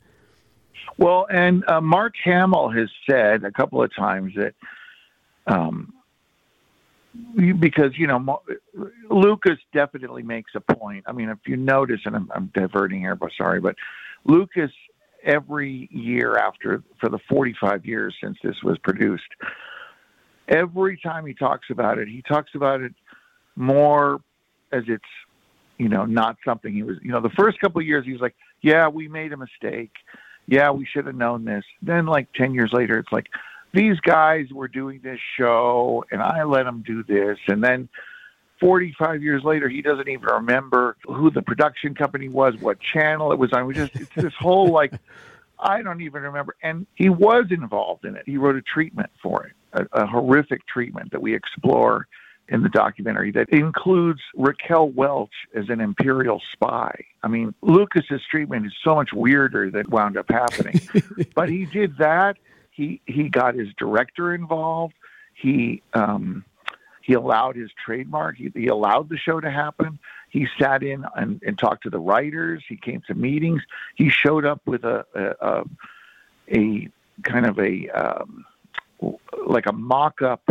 well 0.97 1.27
and 1.29 1.63
uh, 1.69 1.81
mark 1.81 2.13
hamill 2.23 2.69
has 2.69 2.89
said 3.09 3.43
a 3.43 3.51
couple 3.51 3.81
of 3.81 3.93
times 3.95 4.33
that 4.35 4.53
um, 5.47 5.93
because 7.59 7.97
you 7.97 8.07
know 8.07 8.41
Lucas 9.09 9.57
definitely 9.73 10.23
makes 10.23 10.51
a 10.55 10.59
point. 10.59 11.05
I 11.07 11.13
mean, 11.13 11.29
if 11.29 11.39
you 11.47 11.57
notice, 11.57 12.01
and 12.05 12.15
I'm, 12.15 12.29
I'm 12.35 12.51
diverting 12.53 12.99
here, 12.99 13.15
but 13.15 13.31
sorry, 13.37 13.59
but 13.59 13.75
Lucas 14.25 14.71
every 15.23 15.89
year 15.91 16.37
after 16.37 16.83
for 16.99 17.09
the 17.09 17.17
45 17.29 17.85
years 17.85 18.13
since 18.21 18.37
this 18.43 18.55
was 18.63 18.77
produced, 18.79 19.23
every 20.47 20.99
time 21.01 21.25
he 21.25 21.33
talks 21.33 21.67
about 21.71 21.97
it, 21.97 22.07
he 22.07 22.21
talks 22.21 22.51
about 22.53 22.81
it 22.81 22.93
more 23.55 24.19
as 24.71 24.83
it's 24.87 25.03
you 25.77 25.89
know, 25.89 26.05
not 26.05 26.37
something 26.43 26.73
he 26.73 26.83
was, 26.83 26.97
you 27.01 27.11
know, 27.11 27.21
the 27.21 27.29
first 27.37 27.59
couple 27.59 27.79
of 27.79 27.87
years 27.87 28.05
he 28.05 28.11
was 28.11 28.21
like, 28.21 28.35
yeah, 28.61 28.87
we 28.87 29.07
made 29.07 29.31
a 29.31 29.37
mistake. 29.37 29.91
Yeah, 30.47 30.71
we 30.71 30.85
should 30.85 31.05
have 31.05 31.15
known 31.15 31.45
this. 31.45 31.65
Then, 31.81 32.05
like 32.05 32.31
10 32.33 32.53
years 32.53 32.71
later, 32.73 32.97
it's 32.97 33.11
like, 33.11 33.27
these 33.73 33.99
guys 33.99 34.47
were 34.51 34.67
doing 34.67 35.01
this 35.03 35.19
show 35.37 36.03
and 36.11 36.21
I 36.21 36.43
let 36.43 36.63
them 36.63 36.83
do 36.85 37.03
this. 37.03 37.37
And 37.47 37.63
then 37.63 37.89
45 38.59 39.21
years 39.21 39.43
later, 39.43 39.69
he 39.69 39.81
doesn't 39.81 40.07
even 40.07 40.25
remember 40.25 40.97
who 41.05 41.29
the 41.29 41.41
production 41.41 41.93
company 41.93 42.29
was, 42.29 42.55
what 42.59 42.79
channel 42.79 43.31
it 43.31 43.37
was 43.37 43.53
on. 43.53 43.67
We 43.67 43.73
just, 43.73 43.95
it's 43.95 44.15
this 44.15 44.33
whole 44.39 44.71
like, 44.71 44.93
I 45.59 45.81
don't 45.81 46.01
even 46.01 46.21
remember. 46.21 46.55
And 46.61 46.85
he 46.95 47.09
was 47.09 47.45
involved 47.49 48.05
in 48.05 48.15
it. 48.15 48.23
He 48.25 48.37
wrote 48.37 48.55
a 48.55 48.61
treatment 48.61 49.09
for 49.21 49.45
it, 49.45 49.53
a, 49.73 50.03
a 50.03 50.07
horrific 50.07 50.65
treatment 50.67 51.11
that 51.11 51.21
we 51.21 51.35
explore 51.35 52.07
in 52.49 52.63
the 52.63 52.69
documentary 52.69 53.31
that 53.31 53.49
includes 53.49 54.21
Raquel 54.35 54.89
Welch 54.89 55.33
as 55.53 55.69
an 55.69 55.81
imperial 55.81 56.41
spy. 56.53 57.05
I 57.21 57.27
mean, 57.27 57.53
Lucas's 57.61 58.21
treatment 58.29 58.65
is 58.65 58.73
so 58.83 58.95
much 58.95 59.11
weirder 59.13 59.69
than 59.69 59.89
wound 59.89 60.17
up 60.17 60.29
happening. 60.29 60.79
but 61.35 61.49
he 61.49 61.65
did 61.65 61.97
that. 61.97 62.37
He 62.71 63.01
he 63.05 63.27
got 63.29 63.55
his 63.55 63.69
director 63.77 64.33
involved. 64.33 64.93
He 65.33 65.81
um, 65.93 66.45
he 67.01 67.13
allowed 67.13 67.55
his 67.55 67.71
trademark. 67.83 68.37
He, 68.37 68.51
he 68.53 68.67
allowed 68.67 69.09
the 69.09 69.17
show 69.17 69.39
to 69.39 69.49
happen. 69.49 69.99
He 70.29 70.47
sat 70.59 70.83
in 70.83 71.05
and, 71.15 71.41
and 71.41 71.57
talked 71.57 71.83
to 71.83 71.89
the 71.89 71.99
writers. 71.99 72.63
He 72.67 72.75
came 72.75 73.01
to 73.07 73.13
meetings. 73.13 73.61
He 73.95 74.09
showed 74.09 74.45
up 74.45 74.61
with 74.65 74.83
a 74.83 75.05
a, 75.15 75.47
a, 75.47 75.63
a 76.51 76.89
kind 77.23 77.45
of 77.45 77.59
a 77.59 77.89
um, 77.89 78.45
like 79.45 79.65
a 79.65 79.73
mock-up 79.73 80.43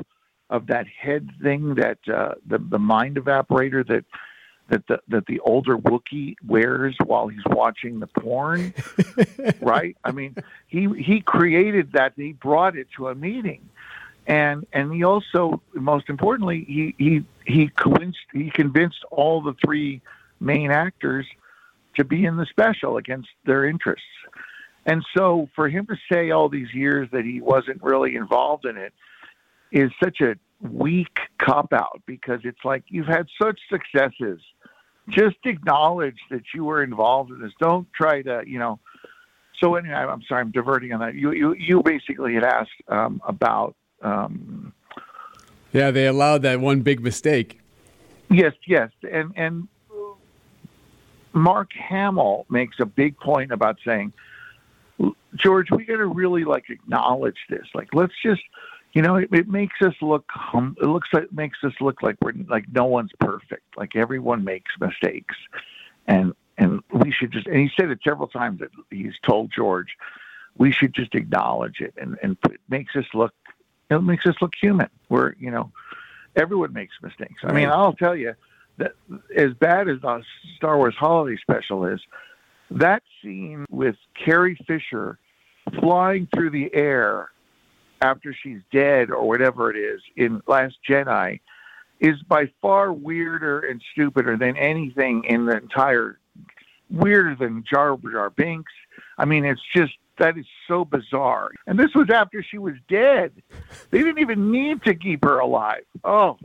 of 0.50 0.66
that 0.68 0.86
head 0.86 1.30
thing 1.42 1.74
that 1.74 1.98
uh, 2.08 2.34
the 2.46 2.58
the 2.58 2.78
mind 2.78 3.16
evaporator 3.16 3.86
that 3.86 4.04
that 4.68 4.86
the 4.86 5.00
that 5.08 5.26
the 5.26 5.40
older 5.40 5.76
Wookiee 5.76 6.36
wears 6.46 6.96
while 7.04 7.28
he's 7.28 7.44
watching 7.46 8.00
the 8.00 8.06
porn, 8.06 8.74
right? 9.60 9.96
I 10.04 10.12
mean, 10.12 10.36
he 10.66 10.88
he 11.00 11.20
created 11.20 11.92
that. 11.92 12.12
He 12.16 12.32
brought 12.32 12.76
it 12.76 12.88
to 12.96 13.08
a 13.08 13.14
meeting, 13.14 13.68
and 14.26 14.66
and 14.72 14.92
he 14.92 15.04
also, 15.04 15.60
most 15.74 16.08
importantly, 16.08 16.64
he 16.66 16.94
he 16.98 17.24
he 17.44 17.68
convinced 17.68 18.18
he 18.32 18.50
convinced 18.50 19.04
all 19.10 19.40
the 19.40 19.54
three 19.64 20.00
main 20.40 20.70
actors 20.70 21.26
to 21.96 22.04
be 22.04 22.24
in 22.24 22.36
the 22.36 22.46
special 22.46 22.96
against 22.98 23.28
their 23.44 23.64
interests. 23.64 24.04
And 24.84 25.04
so, 25.16 25.48
for 25.56 25.68
him 25.68 25.86
to 25.86 25.96
say 26.10 26.30
all 26.30 26.48
these 26.48 26.72
years 26.72 27.08
that 27.10 27.24
he 27.24 27.40
wasn't 27.40 27.82
really 27.82 28.14
involved 28.14 28.66
in 28.66 28.76
it 28.76 28.92
is 29.73 29.90
such 30.02 30.20
a 30.20 30.37
weak 30.61 31.18
cop 31.40 31.73
out 31.73 32.02
because 32.06 32.40
it's 32.44 32.64
like 32.64 32.85
you've 32.88 33.06
had 33.06 33.26
such 33.40 33.58
successes. 33.70 34.40
Just 35.08 35.37
acknowledge 35.44 36.18
that 36.30 36.42
you 36.54 36.64
were 36.64 36.82
involved 36.82 37.30
in 37.30 37.40
this. 37.40 37.52
Don't 37.61 37.87
try 37.92 38.23
to, 38.23 38.42
you 38.46 38.58
know. 38.58 38.80
So 39.61 39.76
anyway, 39.76 39.94
I'm 39.94 40.23
sorry, 40.23 40.40
I'm 40.40 40.50
diverting 40.50 40.92
on 40.92 41.00
that. 41.00 41.14
You 41.14 41.32
you 41.32 41.54
you 41.54 41.82
basically 41.82 42.35
had 42.35 42.44
asked 42.44 42.70
um, 42.88 43.23
about. 43.26 43.76
Um, 44.02 44.73
yeah, 45.73 45.90
they 45.90 46.06
allowed 46.06 46.42
that 46.42 46.61
one 46.61 46.80
big 46.80 47.00
mistake. 47.00 47.61
Yes, 48.28 48.54
yes, 48.66 48.90
and 49.11 49.32
and 49.37 49.68
Mark 51.37 51.70
Hamill 51.75 52.46
makes 52.49 52.76
a 52.80 52.87
big 52.87 53.16
point 53.18 53.52
about 53.52 53.76
saying, 53.87 54.12
George, 55.37 55.70
we 55.70 55.85
got 55.85 55.99
to 55.99 56.06
really 56.06 56.44
like 56.44 56.64
acknowledge 56.70 57.37
this. 57.50 57.66
Like, 57.75 57.88
let's 57.92 58.14
just 58.23 58.40
you 58.96 59.02
know, 59.02 59.16
it, 59.16 59.28
it 59.30 59.46
makes 59.46 59.82
us 59.82 59.92
look. 60.00 60.24
Hum, 60.30 60.74
it 60.80 60.86
looks 60.86 61.10
like 61.12 61.24
it 61.24 61.32
makes 61.34 61.58
us 61.62 61.74
look 61.82 62.02
like 62.02 62.16
we're 62.22 62.32
like 62.48 62.64
no 62.72 62.86
one's 62.86 63.10
perfect. 63.20 63.76
Like 63.76 63.94
everyone 63.94 64.42
makes 64.42 64.72
mistakes, 64.80 65.34
and 66.06 66.32
and 66.56 66.80
we 66.90 67.12
should 67.12 67.30
just. 67.30 67.46
And 67.46 67.56
he 67.56 67.70
said 67.78 67.90
it 67.90 67.98
several 68.02 68.26
times 68.26 68.60
that 68.60 68.70
he's 68.90 69.12
told 69.22 69.52
George, 69.54 69.98
we 70.56 70.72
should 70.72 70.94
just 70.94 71.14
acknowledge 71.14 71.80
it, 71.80 71.92
and 71.98 72.16
and 72.22 72.38
it 72.46 72.58
makes 72.70 72.96
us 72.96 73.04
look. 73.12 73.34
It 73.90 74.02
makes 74.02 74.24
us 74.24 74.36
look 74.40 74.54
human. 74.58 74.88
We're 75.10 75.34
you 75.38 75.50
know, 75.50 75.72
everyone 76.34 76.72
makes 76.72 76.94
mistakes. 77.02 77.42
I 77.44 77.52
mean, 77.52 77.68
I'll 77.68 77.92
tell 77.92 78.16
you 78.16 78.34
that 78.78 78.92
as 79.36 79.52
bad 79.52 79.90
as 79.90 80.00
the 80.00 80.22
Star 80.56 80.78
Wars 80.78 80.94
Holiday 80.98 81.36
Special 81.42 81.84
is, 81.84 82.00
that 82.70 83.02
scene 83.20 83.66
with 83.68 83.96
Carrie 84.14 84.58
Fisher 84.66 85.18
flying 85.80 86.28
through 86.34 86.48
the 86.48 86.74
air 86.74 87.28
after 88.00 88.34
she's 88.34 88.60
dead 88.72 89.10
or 89.10 89.26
whatever 89.26 89.70
it 89.70 89.76
is 89.76 90.00
in 90.16 90.42
Last 90.46 90.76
Jedi 90.88 91.40
is 92.00 92.20
by 92.28 92.50
far 92.60 92.92
weirder 92.92 93.60
and 93.60 93.82
stupider 93.92 94.36
than 94.36 94.56
anything 94.56 95.24
in 95.24 95.46
the 95.46 95.56
entire 95.56 96.18
weirder 96.90 97.36
than 97.36 97.64
Jar 97.68 97.96
Jar 98.10 98.30
Binks. 98.30 98.72
I 99.18 99.24
mean, 99.24 99.44
it's 99.44 99.62
just 99.74 99.92
that 100.18 100.36
is 100.38 100.46
so 100.68 100.84
bizarre. 100.84 101.50
And 101.66 101.78
this 101.78 101.94
was 101.94 102.08
after 102.10 102.42
she 102.42 102.58
was 102.58 102.74
dead. 102.88 103.32
They 103.90 103.98
didn't 103.98 104.18
even 104.18 104.50
need 104.50 104.82
to 104.84 104.94
keep 104.94 105.24
her 105.24 105.38
alive. 105.38 105.84
Oh, 106.04 106.38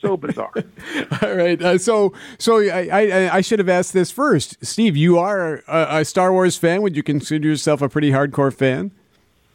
so 0.00 0.16
bizarre. 0.16 0.52
All 1.22 1.34
right. 1.34 1.60
Uh, 1.60 1.78
so, 1.78 2.12
so 2.38 2.58
I, 2.58 2.88
I, 2.92 3.36
I, 3.36 3.40
should 3.40 3.58
have 3.58 3.68
asked 3.68 3.92
this 3.92 4.10
first, 4.10 4.64
Steve. 4.64 4.96
You 4.96 5.18
are 5.18 5.62
a, 5.66 6.00
a, 6.00 6.04
Star 6.04 6.32
Wars 6.32 6.56
fan. 6.56 6.82
Would 6.82 6.96
you 6.96 7.02
consider 7.02 7.48
yourself 7.48 7.80
a 7.80 7.88
pretty 7.88 8.10
hardcore 8.10 8.52
fan 8.52 8.92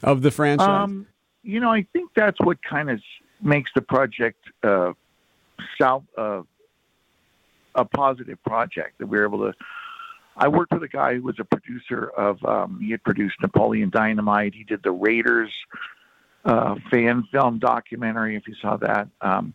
of 0.02 0.22
the 0.22 0.32
franchise? 0.32 0.68
Um, 0.68 1.08
you 1.44 1.60
know, 1.60 1.72
I 1.72 1.86
think 1.94 2.12
that's 2.16 2.40
what 2.42 2.58
kind 2.64 2.90
of 2.90 3.00
makes 3.42 3.72
the 3.74 3.82
project 3.82 4.40
uh, 4.64 4.94
south 5.80 6.04
uh, 6.18 6.42
a 7.76 7.86
positive 7.86 8.42
project 8.44 8.98
that 9.00 9.08
we 9.08 9.18
are 9.18 9.26
able 9.26 9.40
to. 9.40 9.54
I 10.36 10.48
worked 10.48 10.74
with 10.74 10.84
a 10.84 10.88
guy 10.88 11.16
who 11.16 11.24
was 11.24 11.36
a 11.40 11.44
producer 11.44 12.10
of. 12.18 12.44
Um, 12.46 12.80
he 12.82 12.92
had 12.92 13.04
produced 13.04 13.36
Napoleon 13.42 13.90
Dynamite. 13.90 14.54
He 14.54 14.64
did 14.64 14.82
the 14.84 14.92
Raiders 14.92 15.52
uh, 16.46 16.76
fan 16.90 17.28
film 17.32 17.60
documentary. 17.60 18.36
If 18.36 18.48
you 18.48 18.56
saw 18.62 18.78
that, 18.78 19.08
um, 19.22 19.54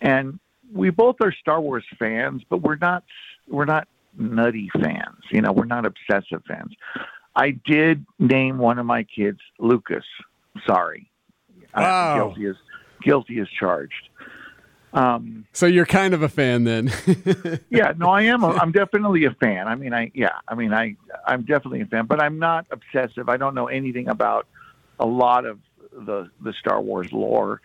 and 0.00 0.38
we 0.72 0.90
both 0.90 1.16
are 1.22 1.32
Star 1.32 1.60
Wars 1.60 1.84
fans, 1.98 2.42
but 2.48 2.62
we're 2.62 2.76
not. 2.76 3.04
We're 3.48 3.64
not 3.64 3.88
nutty 4.16 4.70
fans. 4.80 5.18
You 5.30 5.40
know, 5.40 5.52
we're 5.52 5.64
not 5.64 5.84
obsessive 5.86 6.42
fans. 6.46 6.72
I 7.34 7.50
did 7.50 8.04
name 8.18 8.58
one 8.58 8.78
of 8.78 8.86
my 8.86 9.04
kids 9.04 9.40
Lucas 9.58 10.04
sorry. 10.66 11.10
Wow. 11.74 12.12
I'm 12.12 12.18
guilty 12.18 12.46
as 12.46 12.56
guilty 13.02 13.40
as 13.40 13.48
charged. 13.48 14.08
Um, 14.94 15.46
so 15.52 15.66
you're 15.66 15.86
kind 15.86 16.12
of 16.12 16.22
a 16.22 16.28
fan 16.28 16.64
then. 16.64 16.92
yeah, 17.70 17.94
no, 17.96 18.10
I 18.10 18.22
am. 18.22 18.44
I'm 18.44 18.72
definitely 18.72 19.24
a 19.24 19.30
fan. 19.30 19.66
I 19.66 19.74
mean, 19.74 19.94
I 19.94 20.10
yeah, 20.14 20.36
I 20.46 20.54
mean, 20.54 20.74
I 20.74 20.96
I'm 21.26 21.42
definitely 21.42 21.80
a 21.80 21.86
fan, 21.86 22.06
but 22.06 22.20
I'm 22.20 22.38
not 22.38 22.66
obsessive. 22.70 23.28
I 23.28 23.38
don't 23.38 23.54
know 23.54 23.68
anything 23.68 24.08
about 24.08 24.46
a 24.98 25.06
lot 25.06 25.46
of 25.46 25.60
the 25.92 26.30
the 26.42 26.52
Star 26.60 26.80
Wars 26.80 27.10
lore, 27.10 27.62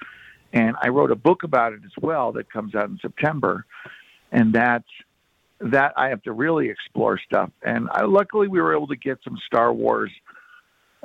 and 0.53 0.77
I 0.81 0.87
wrote 0.87 1.11
a 1.11 1.15
book 1.15 1.43
about 1.43 1.73
it 1.73 1.81
as 1.83 1.91
well 2.01 2.31
that 2.33 2.49
comes 2.49 2.75
out 2.75 2.89
in 2.89 2.97
September, 3.01 3.65
and 4.31 4.53
that 4.53 4.83
that 5.59 5.93
I 5.97 6.09
have 6.09 6.21
to 6.23 6.31
really 6.31 6.69
explore 6.69 7.19
stuff. 7.19 7.49
And 7.61 7.89
I, 7.91 8.03
luckily, 8.03 8.47
we 8.47 8.61
were 8.61 8.73
able 8.73 8.87
to 8.87 8.95
get 8.95 9.17
some 9.23 9.37
Star 9.45 9.73
Wars 9.73 10.11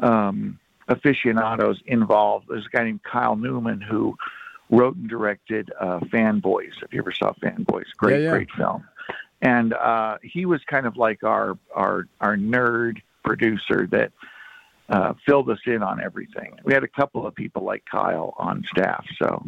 um, 0.01 0.61
aficionados 0.89 1.81
involved. 1.87 2.47
There's 2.49 2.67
a 2.67 2.77
guy 2.77 2.85
named 2.85 3.03
Kyle 3.03 3.37
Newman 3.37 3.81
who 3.81 4.17
wrote 4.71 4.97
and 4.97 5.09
directed 5.09 5.71
uh, 5.79 6.01
Fanboys. 6.01 6.73
If 6.83 6.93
you 6.93 7.01
ever 7.01 7.13
saw 7.13 7.33
Fanboys, 7.35 7.87
great, 7.97 8.19
yeah, 8.19 8.25
yeah. 8.25 8.31
great 8.31 8.51
film. 8.53 8.85
And 9.41 9.75
uh, 9.75 10.19
he 10.23 10.47
was 10.47 10.63
kind 10.65 10.87
of 10.87 10.97
like 10.97 11.25
our 11.25 11.59
our 11.75 12.07
our 12.21 12.37
nerd 12.37 13.03
producer 13.25 13.87
that 13.91 14.13
uh, 14.89 15.15
filled 15.27 15.51
us 15.51 15.59
in 15.67 15.83
on 15.83 16.03
everything. 16.03 16.55
We 16.65 16.73
had 16.73 16.85
a 16.85 16.89
couple 16.89 17.27
of 17.27 17.35
people 17.35 17.63
like 17.63 17.85
Kyle 17.91 18.35
on 18.39 18.65
staff, 18.71 19.05
so. 19.19 19.45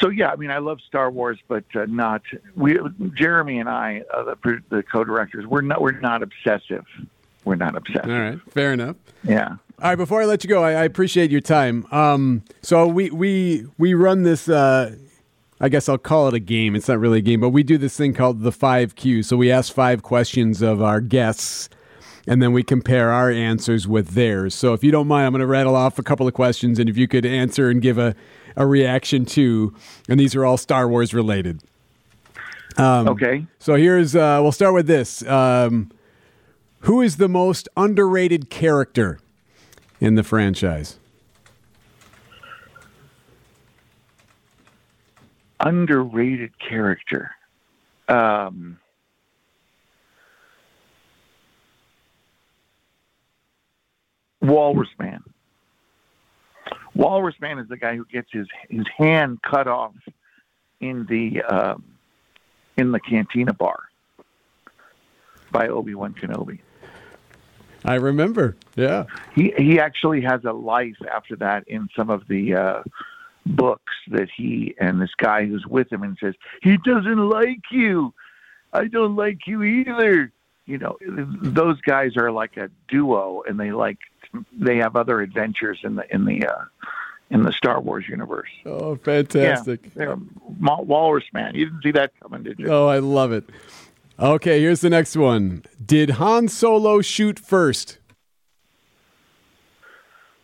So 0.00 0.08
yeah, 0.08 0.30
I 0.30 0.36
mean, 0.36 0.50
I 0.50 0.58
love 0.58 0.80
Star 0.80 1.10
Wars, 1.10 1.38
but 1.46 1.64
uh, 1.76 1.84
not 1.86 2.22
we. 2.56 2.78
Jeremy 3.14 3.60
and 3.60 3.68
I, 3.68 4.02
uh, 4.12 4.34
the, 4.42 4.60
the 4.70 4.82
co-directors, 4.82 5.46
we're 5.46 5.60
not 5.60 5.80
we're 5.80 6.00
not 6.00 6.22
obsessive 6.22 6.86
we're 7.44 7.56
not 7.56 7.76
obsessed. 7.76 8.06
All 8.06 8.18
right, 8.18 8.38
fair 8.50 8.72
enough. 8.72 8.96
Yeah. 9.24 9.56
All 9.80 9.88
right, 9.88 9.96
before 9.96 10.22
I 10.22 10.26
let 10.26 10.44
you 10.44 10.48
go, 10.48 10.62
I, 10.62 10.72
I 10.72 10.84
appreciate 10.84 11.30
your 11.30 11.40
time. 11.40 11.86
Um, 11.90 12.44
so 12.62 12.86
we 12.86 13.10
we 13.10 13.66
we 13.78 13.94
run 13.94 14.22
this. 14.22 14.48
Uh, 14.48 14.96
I 15.60 15.68
guess 15.68 15.88
I'll 15.88 15.98
call 15.98 16.28
it 16.28 16.34
a 16.34 16.40
game. 16.40 16.74
It's 16.74 16.88
not 16.88 16.98
really 16.98 17.18
a 17.18 17.22
game, 17.22 17.40
but 17.40 17.50
we 17.50 17.62
do 17.62 17.78
this 17.78 17.96
thing 17.96 18.14
called 18.14 18.42
the 18.42 18.52
five 18.52 18.94
Q. 18.96 19.22
So 19.22 19.36
we 19.36 19.50
ask 19.50 19.72
five 19.72 20.02
questions 20.02 20.62
of 20.62 20.82
our 20.82 21.00
guests, 21.00 21.68
and 22.26 22.42
then 22.42 22.52
we 22.52 22.62
compare 22.62 23.10
our 23.10 23.30
answers 23.30 23.86
with 23.86 24.10
theirs. 24.10 24.54
So 24.54 24.72
if 24.72 24.84
you 24.84 24.90
don't 24.90 25.08
mind, 25.08 25.26
I'm 25.26 25.32
going 25.32 25.40
to 25.40 25.46
rattle 25.46 25.76
off 25.76 25.98
a 25.98 26.02
couple 26.02 26.26
of 26.28 26.34
questions, 26.34 26.78
and 26.78 26.88
if 26.88 26.96
you 26.96 27.08
could 27.08 27.26
answer 27.26 27.70
and 27.70 27.80
give 27.82 27.98
a 27.98 28.14
a 28.56 28.66
reaction 28.66 29.24
to, 29.24 29.74
and 30.08 30.20
these 30.20 30.34
are 30.34 30.44
all 30.44 30.56
Star 30.56 30.88
Wars 30.88 31.14
related. 31.14 31.62
Um, 32.76 33.08
okay. 33.08 33.46
So 33.58 33.74
here's 33.74 34.14
uh, 34.14 34.38
we'll 34.42 34.52
start 34.52 34.74
with 34.74 34.86
this. 34.86 35.26
Um, 35.26 35.90
who 36.82 37.00
is 37.00 37.16
the 37.16 37.28
most 37.28 37.68
underrated 37.76 38.50
character 38.50 39.18
in 40.00 40.14
the 40.14 40.22
franchise? 40.22 40.98
Underrated 45.60 46.52
character. 46.58 47.30
um, 48.08 48.78
Walrus 54.40 54.88
Man. 54.98 55.22
Walrus 56.94 57.36
Man 57.40 57.58
is 57.60 57.68
the 57.68 57.76
guy 57.76 57.94
who 57.94 58.04
gets 58.06 58.28
his 58.32 58.48
his 58.68 58.84
hand 58.98 59.40
cut 59.42 59.68
off 59.68 59.94
in 60.80 61.06
the 61.06 61.42
um, 61.42 61.84
in 62.76 62.90
the 62.90 62.98
Cantina 62.98 63.52
bar 63.54 63.78
by 65.52 65.68
Obi 65.68 65.94
Wan 65.94 66.12
Kenobi. 66.12 66.58
I 67.84 67.94
remember. 67.94 68.56
Yeah. 68.76 69.04
He 69.34 69.52
he 69.56 69.80
actually 69.80 70.22
has 70.22 70.44
a 70.44 70.52
life 70.52 70.96
after 71.12 71.36
that 71.36 71.66
in 71.66 71.88
some 71.96 72.10
of 72.10 72.26
the 72.28 72.54
uh, 72.54 72.82
books 73.46 73.92
that 74.08 74.28
he 74.36 74.74
and 74.78 75.00
this 75.00 75.14
guy 75.16 75.46
who's 75.46 75.66
with 75.66 75.92
him 75.92 76.02
and 76.02 76.16
says 76.20 76.34
he 76.62 76.76
doesn't 76.78 77.28
like 77.28 77.62
you. 77.70 78.14
I 78.72 78.86
don't 78.86 79.16
like 79.16 79.46
you 79.46 79.62
either. 79.62 80.32
You 80.64 80.78
know, 80.78 80.96
those 81.00 81.80
guys 81.80 82.16
are 82.16 82.30
like 82.30 82.56
a 82.56 82.70
duo, 82.88 83.42
and 83.46 83.58
they 83.58 83.72
like 83.72 83.98
they 84.52 84.76
have 84.76 84.96
other 84.96 85.20
adventures 85.20 85.80
in 85.82 85.96
the 85.96 86.14
in 86.14 86.24
the 86.24 86.46
uh, 86.46 86.64
in 87.30 87.42
the 87.42 87.52
Star 87.52 87.80
Wars 87.80 88.04
universe. 88.08 88.48
Oh, 88.64 88.96
fantastic! 88.96 89.90
Yeah, 89.96 90.14
Walrus 90.60 91.24
Man. 91.32 91.54
You 91.54 91.66
didn't 91.66 91.82
see 91.82 91.90
that 91.92 92.12
coming, 92.20 92.44
did 92.44 92.58
you? 92.60 92.68
Oh, 92.68 92.86
I 92.86 93.00
love 93.00 93.32
it. 93.32 93.44
Okay, 94.18 94.60
here's 94.60 94.80
the 94.80 94.90
next 94.90 95.16
one. 95.16 95.64
Did 95.84 96.10
Han 96.10 96.48
Solo 96.48 97.00
shoot 97.00 97.38
first? 97.38 97.98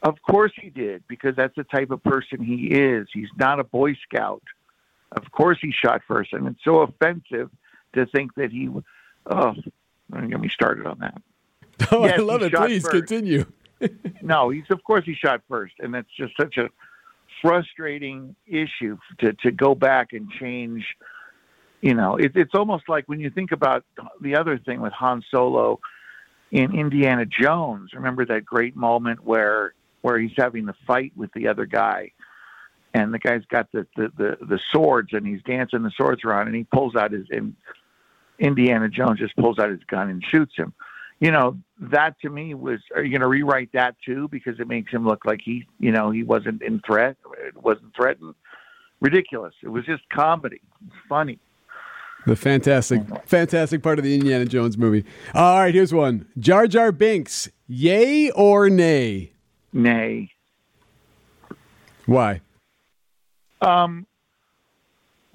Of 0.02 0.16
course 0.22 0.52
he 0.60 0.70
did, 0.70 1.02
because 1.08 1.34
that's 1.36 1.54
the 1.56 1.64
type 1.64 1.90
of 1.90 2.02
person 2.02 2.40
he 2.42 2.66
is. 2.66 3.08
He's 3.12 3.28
not 3.36 3.60
a 3.60 3.64
Boy 3.64 3.94
Scout. 3.94 4.42
Of 5.12 5.30
course 5.32 5.58
he 5.60 5.72
shot 5.72 6.02
first, 6.06 6.32
and 6.32 6.46
it's 6.46 6.62
so 6.64 6.80
offensive 6.80 7.50
to 7.94 8.06
think 8.06 8.34
that 8.36 8.50
he. 8.50 8.68
Oh, 9.26 9.54
don't 10.12 10.30
get 10.30 10.40
me 10.40 10.48
started 10.48 10.86
on 10.86 10.98
that. 11.00 11.20
Oh, 11.92 12.04
yes, 12.04 12.18
I 12.18 12.22
love 12.22 12.42
it. 12.42 12.52
Please 12.52 12.82
first. 12.82 12.90
continue. 12.92 13.44
no, 14.22 14.50
he's 14.50 14.64
of 14.70 14.82
course 14.82 15.04
he 15.04 15.14
shot 15.14 15.42
first, 15.48 15.74
and 15.78 15.94
that's 15.94 16.08
just 16.16 16.32
such 16.36 16.56
a 16.56 16.68
frustrating 17.40 18.34
issue 18.48 18.98
to 19.18 19.32
to 19.34 19.52
go 19.52 19.76
back 19.76 20.12
and 20.12 20.28
change. 20.40 20.84
You 21.80 21.94
know, 21.94 22.16
it, 22.16 22.32
it's 22.34 22.54
almost 22.54 22.88
like 22.88 23.08
when 23.08 23.20
you 23.20 23.30
think 23.30 23.52
about 23.52 23.84
the 24.20 24.36
other 24.36 24.58
thing 24.58 24.80
with 24.80 24.92
Han 24.94 25.22
Solo 25.30 25.80
in 26.50 26.74
Indiana 26.74 27.24
Jones. 27.24 27.92
Remember 27.94 28.24
that 28.26 28.44
great 28.44 28.76
moment 28.76 29.24
where 29.24 29.74
where 30.02 30.18
he's 30.18 30.32
having 30.36 30.66
the 30.66 30.74
fight 30.86 31.12
with 31.16 31.32
the 31.34 31.48
other 31.48 31.66
guy, 31.66 32.12
and 32.94 33.12
the 33.12 33.18
guy's 33.18 33.44
got 33.46 33.70
the 33.72 33.86
the 33.96 34.10
the, 34.16 34.38
the 34.44 34.60
swords, 34.72 35.10
and 35.12 35.26
he's 35.26 35.42
dancing 35.42 35.82
the 35.82 35.92
swords 35.96 36.24
around, 36.24 36.48
and 36.48 36.56
he 36.56 36.64
pulls 36.64 36.96
out 36.96 37.12
his 37.12 37.26
and 37.30 37.54
Indiana 38.38 38.88
Jones 38.88 39.18
just 39.18 39.36
pulls 39.36 39.58
out 39.58 39.70
his 39.70 39.82
gun 39.84 40.08
and 40.08 40.24
shoots 40.24 40.56
him 40.56 40.72
you 41.20 41.32
know, 41.32 41.58
that 41.80 42.18
to 42.20 42.30
me 42.30 42.54
was, 42.54 42.80
are 42.94 43.02
you 43.02 43.10
going 43.10 43.22
to 43.22 43.28
rewrite 43.28 43.72
that 43.72 43.96
too? 44.04 44.28
Because 44.28 44.60
it 44.60 44.68
makes 44.68 44.92
him 44.92 45.04
look 45.04 45.24
like 45.24 45.40
he, 45.42 45.66
you 45.80 45.90
know, 45.90 46.10
he 46.10 46.22
wasn't 46.22 46.62
in 46.62 46.80
threat, 46.86 47.16
wasn't 47.56 47.94
threatened. 47.94 48.34
Ridiculous. 49.00 49.54
It 49.62 49.68
was 49.68 49.84
just 49.84 50.08
comedy. 50.10 50.60
Funny. 51.08 51.38
The 52.28 52.36
fantastic, 52.36 53.00
fantastic 53.24 53.82
part 53.82 53.98
of 53.98 54.04
the 54.04 54.14
Indiana 54.14 54.44
Jones 54.44 54.76
movie. 54.76 55.06
All 55.34 55.60
right, 55.60 55.74
here's 55.74 55.94
one: 55.94 56.26
Jar 56.38 56.66
Jar 56.66 56.92
Binks, 56.92 57.48
yay 57.66 58.30
or 58.32 58.68
nay? 58.68 59.32
Nay. 59.72 60.30
Why? 62.04 62.42
Um, 63.62 64.06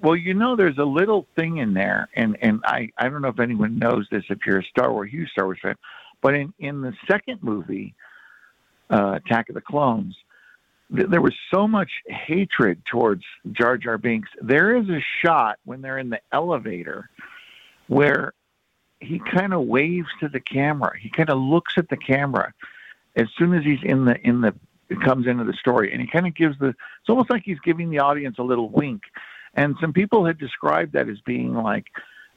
well, 0.02 0.14
you 0.14 0.34
know, 0.34 0.54
there's 0.54 0.78
a 0.78 0.84
little 0.84 1.26
thing 1.34 1.56
in 1.56 1.74
there, 1.74 2.08
and 2.14 2.36
and 2.40 2.60
I 2.64 2.90
I 2.96 3.08
don't 3.08 3.22
know 3.22 3.28
if 3.28 3.40
anyone 3.40 3.76
knows 3.76 4.06
this 4.12 4.22
if 4.30 4.46
you're 4.46 4.60
a 4.60 4.64
Star 4.64 4.92
Wars 4.92 5.10
huge 5.10 5.30
Star 5.30 5.46
Wars 5.46 5.58
fan, 5.60 5.74
but 6.22 6.34
in 6.34 6.54
in 6.60 6.80
the 6.80 6.92
second 7.10 7.42
movie, 7.42 7.96
uh, 8.88 9.18
Attack 9.24 9.48
of 9.48 9.56
the 9.56 9.60
Clones, 9.60 10.16
there 10.90 11.20
was 11.20 11.34
so 11.50 11.66
much 11.66 11.90
hatred 12.06 12.82
towards 12.84 13.24
Jar 13.52 13.76
Jar 13.76 13.98
Binks. 13.98 14.28
There 14.40 14.76
is 14.76 14.88
a 14.88 15.00
shot 15.22 15.58
when 15.64 15.80
they're 15.80 15.98
in 15.98 16.10
the 16.10 16.20
elevator 16.32 17.08
where 17.88 18.32
he 19.00 19.18
kind 19.18 19.52
of 19.52 19.62
waves 19.62 20.08
to 20.20 20.28
the 20.28 20.40
camera. 20.40 20.92
He 20.98 21.10
kind 21.10 21.30
of 21.30 21.38
looks 21.38 21.74
at 21.76 21.88
the 21.88 21.96
camera 21.96 22.52
as 23.16 23.26
soon 23.38 23.54
as 23.54 23.64
he's 23.64 23.82
in 23.82 24.04
the 24.04 24.16
in 24.26 24.40
the 24.40 24.54
comes 25.02 25.26
into 25.26 25.44
the 25.44 25.54
story, 25.54 25.92
and 25.92 26.00
he 26.00 26.06
kind 26.06 26.26
of 26.26 26.34
gives 26.34 26.58
the. 26.58 26.68
It's 26.68 27.08
almost 27.08 27.30
like 27.30 27.42
he's 27.44 27.60
giving 27.60 27.90
the 27.90 27.98
audience 27.98 28.38
a 28.38 28.42
little 28.42 28.68
wink 28.68 29.02
and 29.56 29.76
some 29.80 29.92
people 29.92 30.24
had 30.24 30.38
described 30.38 30.92
that 30.92 31.08
as 31.08 31.20
being 31.20 31.54
like, 31.54 31.86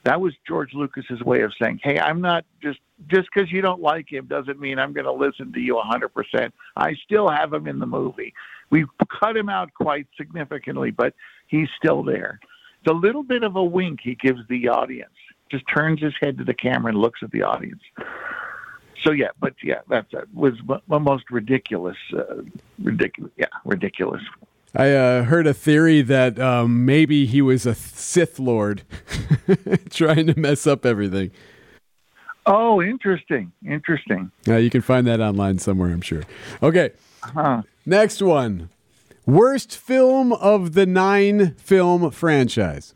that 0.08 0.22
was 0.22 0.34
George 0.48 0.74
Lucas's 0.74 1.22
way 1.22 1.42
of 1.42 1.52
saying, 1.62 1.82
"Hey, 1.84 2.00
I'm 2.00 2.22
not 2.22 2.46
just 2.64 2.80
just 3.10 3.28
because 3.34 3.52
you 3.52 3.62
don't 3.62 3.82
like 3.82 4.12
him 4.12 4.26
doesn't 4.26 4.60
mean 4.60 4.80
I'm 4.80 4.94
going 4.94 5.06
to 5.06 5.12
listen 5.12 5.52
to 5.54 5.60
you 5.60 5.76
100%. 5.76 6.52
I 6.76 6.96
still 7.04 7.30
have 7.30 7.54
him 7.54 7.68
in 7.68 7.80
the 7.80 7.86
movie. 7.86 8.34
We've 8.70 8.88
cut 9.20 9.38
him 9.38 9.50
out 9.50 9.74
quite 9.74 10.08
significantly, 10.18 10.92
but 10.92 11.14
he's 11.48 11.68
still 11.78 12.04
there. 12.04 12.40
A 12.88 12.94
little 12.94 13.24
bit 13.24 13.44
of 13.44 13.58
a 13.58 13.64
wink 13.64 14.00
he 14.02 14.16
gives 14.16 14.40
the 14.48 14.70
audience. 14.70 15.12
Just 15.52 15.66
turns 15.68 16.02
his 16.02 16.14
head 16.22 16.38
to 16.38 16.46
the 16.46 16.54
camera 16.54 16.92
and 16.92 17.00
looks 17.00 17.20
at 17.22 17.32
the 17.32 17.44
audience. 17.44 17.82
So 19.04 19.12
yeah, 19.12 19.30
but 19.40 19.54
yeah, 19.62 19.82
that's 19.90 20.14
uh, 20.14 20.22
was 20.34 20.54
the 20.88 21.00
most 21.00 21.30
ridiculous, 21.30 21.98
uh, 22.14 22.44
ridiculous, 22.80 23.32
yeah, 23.38 23.48
ridiculous 23.64 24.22
I 24.76 24.92
uh, 24.92 25.24
heard 25.24 25.48
a 25.48 25.54
theory 25.54 26.02
that 26.02 26.40
um, 26.40 26.86
maybe 26.86 27.26
he 27.26 27.42
was 27.42 27.66
a 27.66 27.74
Sith 27.74 28.40
Lord 28.40 28.84
trying 29.90 30.28
to 30.28 30.40
mess 30.40 30.68
up 30.68 30.86
everything. 30.86 31.32
Oh, 32.46 32.82
interesting. 32.82 33.52
Interesting. 33.66 34.32
Yeah, 34.46 34.58
you 34.58 34.70
can 34.70 34.82
find 34.82 35.06
that 35.08 35.20
online 35.20 35.60
somewhere, 35.60 35.92
I'm 35.92 36.02
sure. 36.02 36.24
Okay. 36.62 36.92
Huh. 37.22 37.64
Next 37.86 38.22
one 38.22 38.70
Worst 39.28 39.78
film 39.78 40.32
of 40.32 40.74
the 40.74 40.86
nine 40.86 41.54
film 41.56 42.12
franchise? 42.12 42.96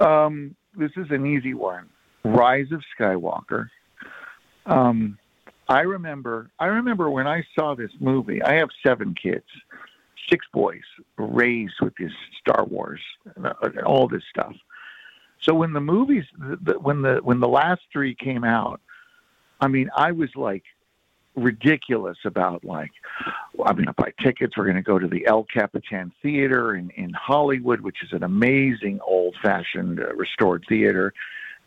Um, 0.00 0.56
this 0.76 0.90
is 0.96 1.06
an 1.10 1.24
easy 1.24 1.54
one 1.54 1.88
Rise 2.24 2.72
of 2.72 2.82
Skywalker. 2.98 3.68
Um, 4.66 5.16
I 5.68 5.80
remember 5.80 6.50
I 6.58 6.66
remember 6.66 7.10
when 7.10 7.26
I 7.26 7.44
saw 7.58 7.74
this 7.74 7.90
movie. 8.00 8.42
I 8.42 8.54
have 8.54 8.68
seven 8.84 9.14
kids, 9.14 9.46
six 10.30 10.46
boys 10.52 10.82
raised 11.16 11.74
with 11.80 11.94
this 11.96 12.12
Star 12.40 12.64
Wars, 12.64 13.00
uh, 13.42 13.52
all 13.84 14.08
this 14.08 14.22
stuff. 14.30 14.54
So 15.40 15.54
when 15.54 15.72
the 15.72 15.80
movies, 15.80 16.24
when 16.80 17.02
the 17.02 17.20
when 17.22 17.40
the 17.40 17.48
last 17.48 17.82
three 17.92 18.14
came 18.14 18.44
out, 18.44 18.80
I 19.60 19.68
mean, 19.68 19.90
I 19.96 20.12
was 20.12 20.30
like 20.36 20.64
ridiculous 21.34 22.16
about 22.24 22.64
like, 22.64 22.90
well, 23.54 23.68
I'm 23.68 23.74
going 23.74 23.86
to 23.86 23.92
buy 23.92 24.12
tickets. 24.22 24.56
We're 24.56 24.64
going 24.64 24.76
to 24.76 24.82
go 24.82 24.98
to 24.98 25.06
the 25.06 25.26
El 25.26 25.44
Capitan 25.44 26.12
Theater 26.22 26.76
in 26.76 26.90
in 26.90 27.12
Hollywood, 27.12 27.80
which 27.80 28.02
is 28.02 28.12
an 28.12 28.22
amazing 28.22 29.00
old 29.04 29.36
fashioned 29.42 30.00
uh, 30.00 30.14
restored 30.14 30.64
theater 30.68 31.12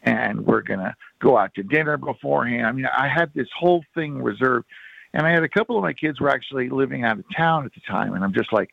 and 0.04 0.46
we're 0.46 0.62
going 0.62 0.80
to 0.80 0.96
go 1.20 1.38
out 1.38 1.54
to 1.56 1.64
dinner 1.64 1.98
beforehand. 1.98 2.66
I 2.66 2.72
mean, 2.72 2.86
I 2.86 3.08
had 3.08 3.32
this 3.34 3.48
whole 3.58 3.84
thing 3.94 4.22
reserved. 4.22 4.66
And 5.14 5.26
I 5.26 5.32
had 5.32 5.44
a 5.44 5.50
couple 5.50 5.76
of 5.76 5.84
my 5.84 5.94
kids 5.94 6.20
were 6.20 6.30
actually 6.30 6.70
living 6.70 7.04
out 7.04 7.18
of 7.18 7.26
town 7.36 7.66
at 7.66 7.74
the 7.74 7.82
time. 7.82 8.14
And 8.14 8.24
I'm 8.24 8.34
just 8.34 8.54
like, 8.54 8.70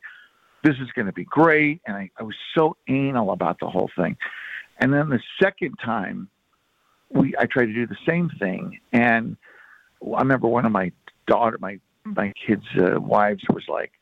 this 0.63 0.77
is 0.77 0.91
going 0.95 1.07
to 1.07 1.13
be 1.13 1.25
great. 1.25 1.81
And 1.87 1.97
I, 1.97 2.11
I 2.19 2.25
was 2.25 2.37
so 2.55 2.77
anal 2.89 3.31
about 3.31 3.59
the 3.59 3.69
whole 3.69 3.91
thing. 3.97 4.17
And 4.79 4.93
then 4.93 5.09
the 5.09 5.21
second 5.43 5.77
time, 5.83 6.29
we 7.09 7.35
I 7.39 7.47
tried 7.47 7.67
to 7.67 7.73
do 7.73 7.87
the 7.87 7.97
same 8.07 8.31
thing. 8.39 8.81
And 8.93 9.37
I 10.03 10.19
remember 10.21 10.49
one 10.49 10.67
of 10.67 10.73
my 10.73 10.93
daughter, 11.27 11.57
my 11.59 11.79
my 12.05 12.33
kids' 12.47 12.67
uh, 12.79 13.01
wives 13.01 13.45
was 13.49 13.65
like, 13.69 13.93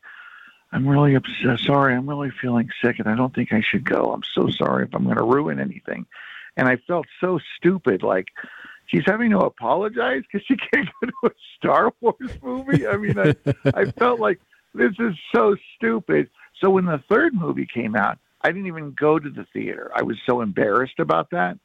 I'm 0.71 0.87
really 0.87 1.15
upset. 1.15 1.59
Sorry, 1.59 1.95
I'm 1.95 2.09
really 2.09 2.31
feeling 2.41 2.69
sick, 2.83 2.99
and 2.99 3.07
I 3.07 3.15
don't 3.15 3.33
think 3.33 3.53
I 3.53 3.61
should 3.61 3.85
go. 3.85 4.11
I'm 4.11 4.23
so 4.23 4.49
sorry 4.49 4.85
if 4.85 4.93
I'm 4.93 5.05
going 5.05 5.17
to 5.17 5.23
ruin 5.23 5.59
anything 5.59 6.05
and 6.57 6.67
I 6.67 6.77
felt 6.87 7.05
so 7.19 7.39
stupid. 7.57 8.03
Like 8.03 8.27
she's 8.87 9.03
having 9.05 9.31
to 9.31 9.39
apologize 9.39 10.23
because 10.31 10.45
she 10.47 10.55
can't 10.73 10.89
go 11.01 11.07
to 11.07 11.13
a 11.27 11.31
Star 11.57 11.93
Wars 12.01 12.37
movie. 12.41 12.87
I 12.87 12.97
mean, 12.97 13.17
I, 13.17 13.35
I 13.73 13.85
felt 13.99 14.19
like 14.19 14.39
this 14.73 14.93
is 14.99 15.15
so 15.33 15.55
stupid. 15.75 16.29
So 16.61 16.69
when 16.69 16.85
the 16.85 17.03
third 17.09 17.33
movie 17.33 17.67
came 17.71 17.95
out, 17.95 18.17
I 18.41 18.49
didn't 18.49 18.67
even 18.67 18.91
go 18.91 19.17
to 19.19 19.29
the 19.29 19.45
theater. 19.53 19.91
I 19.95 20.03
was 20.03 20.17
so 20.25 20.41
embarrassed 20.41 20.99
about 20.99 21.31
that. 21.31 21.57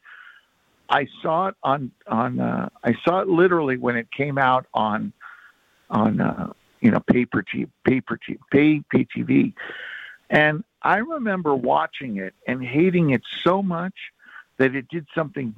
I 0.88 1.06
saw 1.22 1.48
it 1.48 1.54
on 1.62 1.92
on 2.08 2.40
uh, 2.40 2.68
I 2.82 2.94
saw 3.04 3.20
it 3.20 3.28
literally 3.28 3.76
when 3.76 3.96
it 3.96 4.08
came 4.10 4.38
out 4.38 4.66
on 4.74 5.12
on 5.88 6.20
uh, 6.20 6.52
you 6.80 6.90
know 6.90 7.00
paper 7.00 7.42
t 7.42 7.66
paper 7.84 8.18
t 8.26 8.38
pay 8.50 8.82
pay 8.90 9.06
TV, 9.16 9.54
and 10.30 10.64
I 10.82 10.96
remember 10.96 11.54
watching 11.54 12.16
it 12.16 12.34
and 12.46 12.64
hating 12.64 13.10
it 13.10 13.22
so 13.44 13.62
much 13.62 13.94
that 14.60 14.74
it 14.74 14.86
did 14.90 15.06
something 15.14 15.54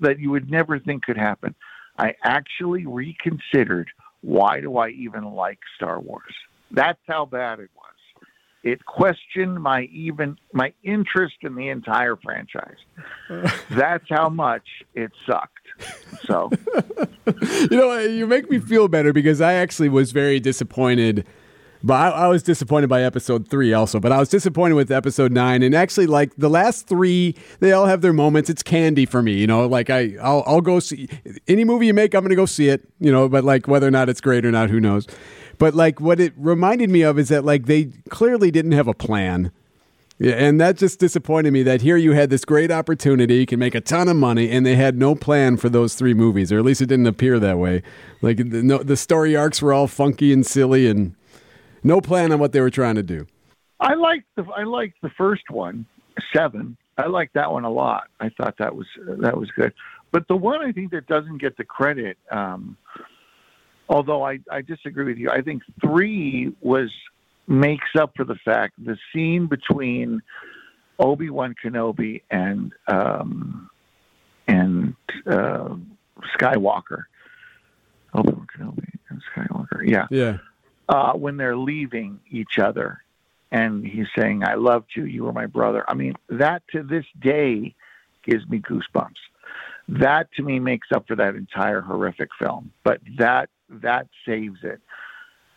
that 0.00 0.18
you 0.18 0.30
would 0.30 0.50
never 0.50 0.78
think 0.78 1.04
could 1.04 1.18
happen. 1.18 1.54
I 1.98 2.14
actually 2.24 2.86
reconsidered 2.86 3.90
why 4.22 4.60
do 4.62 4.78
I 4.78 4.88
even 4.88 5.24
like 5.34 5.58
Star 5.76 6.00
Wars? 6.00 6.34
That's 6.70 6.98
how 7.06 7.26
bad 7.26 7.60
it 7.60 7.70
was. 7.76 7.84
it 8.64 8.84
questioned 8.86 9.62
my 9.62 9.82
even 9.92 10.38
my 10.52 10.72
interest 10.82 11.36
in 11.42 11.54
the 11.56 11.68
entire 11.68 12.16
franchise. 12.16 12.78
That's 13.70 14.04
how 14.08 14.30
much 14.30 14.66
it 14.94 15.12
sucked. 15.26 15.52
So, 16.26 16.50
you 17.70 17.76
know, 17.76 17.98
you 17.98 18.26
make 18.26 18.50
me 18.50 18.58
feel 18.58 18.88
better 18.88 19.12
because 19.12 19.42
I 19.42 19.54
actually 19.54 19.90
was 19.90 20.12
very 20.12 20.40
disappointed. 20.40 21.26
But 21.82 21.94
I, 21.94 22.08
I, 22.08 22.28
was 22.28 22.42
disappointed 22.42 22.88
by 22.88 23.02
episode 23.02 23.48
three 23.48 23.72
also. 23.72 24.00
But 24.00 24.10
I 24.10 24.18
was 24.18 24.28
disappointed 24.28 24.74
with 24.74 24.90
episode 24.90 25.32
nine, 25.32 25.62
and 25.62 25.74
actually, 25.74 26.06
like 26.06 26.34
the 26.36 26.50
last 26.50 26.88
three, 26.88 27.36
they 27.60 27.72
all 27.72 27.86
have 27.86 28.00
their 28.00 28.12
moments. 28.12 28.50
It's 28.50 28.62
candy 28.62 29.06
for 29.06 29.22
me, 29.22 29.34
you 29.34 29.46
know. 29.46 29.66
Like 29.66 29.88
I, 29.88 30.16
I'll, 30.20 30.42
I'll 30.46 30.60
go 30.60 30.80
see 30.80 31.08
any 31.46 31.64
movie 31.64 31.86
you 31.86 31.94
make. 31.94 32.14
I'm 32.14 32.22
going 32.22 32.30
to 32.30 32.36
go 32.36 32.46
see 32.46 32.68
it, 32.68 32.82
you 32.98 33.12
know. 33.12 33.28
But 33.28 33.44
like 33.44 33.68
whether 33.68 33.86
or 33.86 33.92
not 33.92 34.08
it's 34.08 34.20
great 34.20 34.44
or 34.44 34.50
not, 34.50 34.70
who 34.70 34.80
knows? 34.80 35.06
But 35.58 35.74
like 35.74 36.00
what 36.00 36.18
it 36.18 36.32
reminded 36.36 36.90
me 36.90 37.02
of 37.02 37.18
is 37.18 37.28
that 37.28 37.44
like 37.44 37.66
they 37.66 37.90
clearly 38.08 38.50
didn't 38.50 38.72
have 38.72 38.88
a 38.88 38.94
plan. 38.94 39.52
Yeah, 40.20 40.32
and 40.32 40.60
that 40.60 40.76
just 40.76 40.98
disappointed 40.98 41.52
me 41.52 41.62
that 41.62 41.80
here 41.82 41.96
you 41.96 42.10
had 42.10 42.28
this 42.28 42.44
great 42.44 42.72
opportunity, 42.72 43.36
you 43.36 43.46
can 43.46 43.60
make 43.60 43.76
a 43.76 43.80
ton 43.80 44.08
of 44.08 44.16
money, 44.16 44.50
and 44.50 44.66
they 44.66 44.74
had 44.74 44.98
no 44.98 45.14
plan 45.14 45.56
for 45.56 45.68
those 45.68 45.94
three 45.94 46.12
movies, 46.12 46.50
or 46.50 46.58
at 46.58 46.64
least 46.64 46.80
it 46.80 46.86
didn't 46.86 47.06
appear 47.06 47.38
that 47.38 47.58
way. 47.58 47.84
Like 48.20 48.38
the, 48.38 48.64
no, 48.64 48.78
the 48.78 48.96
story 48.96 49.36
arcs 49.36 49.62
were 49.62 49.72
all 49.72 49.86
funky 49.86 50.32
and 50.32 50.44
silly, 50.44 50.88
and 50.88 51.14
no 51.82 52.00
plan 52.00 52.32
on 52.32 52.38
what 52.38 52.52
they 52.52 52.60
were 52.60 52.70
trying 52.70 52.96
to 52.96 53.02
do. 53.02 53.26
I 53.80 53.94
liked 53.94 54.26
the 54.36 54.44
I 54.44 54.64
liked 54.64 55.00
the 55.02 55.10
first 55.10 55.50
one, 55.50 55.86
Seven. 56.34 56.76
I 56.96 57.06
liked 57.06 57.34
that 57.34 57.52
one 57.52 57.64
a 57.64 57.70
lot. 57.70 58.08
I 58.18 58.28
thought 58.30 58.56
that 58.58 58.74
was 58.74 58.86
that 59.06 59.36
was 59.36 59.50
good. 59.52 59.72
But 60.10 60.26
the 60.26 60.36
one 60.36 60.64
I 60.64 60.72
think 60.72 60.90
that 60.92 61.06
doesn't 61.06 61.38
get 61.38 61.56
the 61.56 61.64
credit 61.64 62.16
um, 62.30 62.76
although 63.88 64.24
I, 64.24 64.38
I 64.50 64.62
disagree 64.62 65.04
with 65.04 65.18
you. 65.18 65.30
I 65.30 65.42
think 65.42 65.62
three 65.80 66.52
was 66.60 66.90
makes 67.46 67.88
up 67.98 68.12
for 68.14 68.24
the 68.24 68.36
fact 68.44 68.74
the 68.84 68.96
scene 69.12 69.46
between 69.46 70.20
Obi 70.98 71.30
Wan 71.30 71.54
Kenobi 71.64 72.22
and 72.30 72.72
um, 72.86 73.70
and 74.46 74.94
uh, 75.26 75.74
Skywalker. 76.36 77.04
Obi 78.14 78.32
Wan 78.32 78.46
Kenobi 78.56 78.92
and 79.08 79.22
Skywalker. 79.34 79.88
Yeah. 79.88 80.06
Yeah. 80.10 80.38
Uh, 80.88 81.12
when 81.12 81.36
they're 81.36 81.56
leaving 81.56 82.18
each 82.30 82.58
other, 82.58 83.02
and 83.50 83.84
he's 83.84 84.06
saying, 84.16 84.42
"I 84.42 84.54
loved 84.54 84.90
you. 84.96 85.04
You 85.04 85.24
were 85.24 85.32
my 85.32 85.46
brother." 85.46 85.84
I 85.88 85.94
mean, 85.94 86.14
that 86.28 86.62
to 86.72 86.82
this 86.82 87.04
day 87.20 87.74
gives 88.24 88.48
me 88.48 88.60
goosebumps. 88.60 89.20
That 89.88 90.28
to 90.36 90.42
me 90.42 90.58
makes 90.58 90.88
up 90.94 91.06
for 91.06 91.16
that 91.16 91.34
entire 91.34 91.80
horrific 91.80 92.30
film. 92.38 92.72
But 92.84 93.00
that 93.18 93.50
that 93.68 94.06
saves 94.26 94.58
it. 94.62 94.80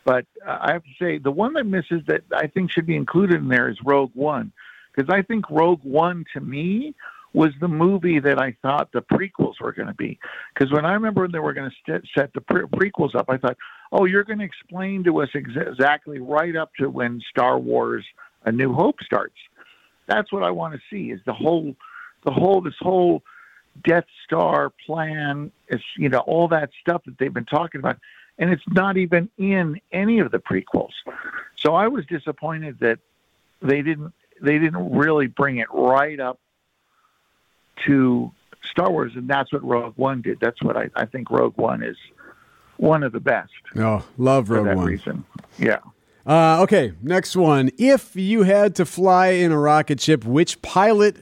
But 0.04 0.26
uh, 0.46 0.58
I 0.62 0.74
have 0.74 0.84
to 0.84 0.90
say, 1.00 1.18
the 1.18 1.32
one 1.32 1.54
that 1.54 1.66
misses 1.66 2.02
that 2.08 2.24
I 2.36 2.48
think 2.48 2.72
should 2.72 2.88
be 2.88 2.96
included 2.96 3.42
in 3.42 3.48
there 3.48 3.70
is 3.70 3.78
Rogue 3.86 4.12
One, 4.14 4.52
because 4.94 5.10
I 5.14 5.22
think 5.22 5.50
Rogue 5.50 5.84
One 5.84 6.26
to 6.34 6.42
me 6.42 6.96
was 7.34 7.52
the 7.62 7.68
movie 7.68 8.20
that 8.20 8.40
I 8.40 8.56
thought 8.62 8.92
the 8.92 9.02
prequels 9.02 9.62
were 9.62 9.72
going 9.72 9.88
to 9.88 9.94
be. 9.94 10.20
Because 10.54 10.72
when 10.72 10.86
I 10.86 10.94
remember 10.94 11.22
when 11.22 11.32
they 11.32 11.40
were 11.40 11.54
going 11.54 11.70
to 11.70 11.76
st- 11.88 12.10
set 12.14 12.34
the 12.34 12.42
pre- 12.42 12.64
prequels 12.64 13.16
up, 13.16 13.30
I 13.30 13.38
thought, 13.38 13.58
oh, 13.92 14.06
you're 14.06 14.24
going 14.24 14.40
to 14.40 14.46
explain 14.46 15.04
to 15.04 15.22
us 15.22 15.30
ex- 15.36 15.50
exactly 15.56 16.20
right 16.20 16.56
up 16.56 16.72
to 16.80 16.90
when 16.90 17.22
Star 17.30 17.60
Wars: 17.60 18.06
A 18.46 18.52
New 18.52 18.74
Hope 18.74 19.02
starts. 19.04 19.36
That's 20.08 20.32
what 20.32 20.44
I 20.44 20.52
want 20.52 20.74
to 20.74 20.80
see. 20.90 21.12
Is 21.12 21.22
the 21.26 21.34
whole, 21.34 21.76
the 22.26 22.32
whole, 22.32 22.62
this 22.62 22.76
whole 22.80 23.24
Death 23.84 24.06
Star 24.26 24.72
plan, 24.86 25.52
is 25.70 25.82
you 25.98 26.10
know 26.10 26.20
all 26.20 26.48
that 26.50 26.72
stuff 26.82 27.04
that 27.06 27.18
they've 27.18 27.34
been 27.34 27.46
talking 27.46 27.80
about, 27.80 27.98
and 28.38 28.52
it's 28.52 28.64
not 28.70 28.98
even 28.98 29.30
in 29.38 29.80
any 29.92 30.20
of 30.20 30.32
the 30.32 30.40
prequels. 30.40 30.94
So 31.58 31.76
I 31.76 31.88
was 31.88 32.06
disappointed 32.06 32.80
that 32.80 33.00
they 33.62 33.82
didn't 33.82 34.14
they 34.42 34.58
didn't 34.58 34.92
really 34.96 35.28
bring 35.28 35.58
it 35.58 35.68
right 35.72 36.20
up 36.20 36.40
to 37.86 38.32
Star 38.64 38.92
Wars, 38.92 39.14
and 39.16 39.28
that's 39.28 39.52
what 39.52 39.64
Rogue 39.64 39.94
One 39.96 40.22
did. 40.22 40.40
That's 40.40 40.62
what 40.62 40.78
I, 40.78 40.90
I 40.96 41.06
think 41.06 41.30
Rogue 41.30 41.58
One 41.58 41.84
is 41.84 41.98
one 42.82 43.04
of 43.04 43.12
the 43.12 43.20
best. 43.20 43.52
Oh, 43.76 44.04
love 44.18 44.50
Rogue 44.50 44.66
for 44.66 44.70
that 44.70 44.78
One. 44.78 44.86
Reason. 44.88 45.24
Yeah. 45.60 45.80
Uh, 46.26 46.62
okay, 46.64 46.94
next 47.02 47.36
one. 47.36 47.70
If 47.78 48.16
you 48.16 48.44
had 48.44 48.76
to 48.76 48.86
fly 48.86 49.28
in 49.28 49.52
a 49.52 49.58
rocket 49.58 50.02
ship, 50.02 50.26
which 50.26 50.62
pilot 50.62 51.18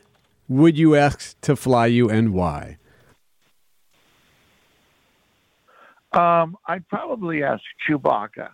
would 0.48 0.78
you 0.78 0.96
ask 0.96 1.40
to 1.42 1.56
fly 1.56 1.88
you 1.88 2.10
and 2.10 2.34
why? 2.34 2.78
Um, 6.12 6.58
I'd 6.66 6.88
probably 6.88 7.44
ask 7.44 7.62
Chewbacca 7.88 8.50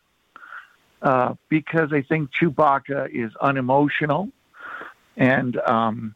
uh, 1.01 1.35
because 1.47 1.93
I 1.93 2.01
think 2.01 2.31
Chewbacca 2.31 3.09
is 3.11 3.31
unemotional, 3.39 4.29
and 5.15 5.57
um, 5.57 6.15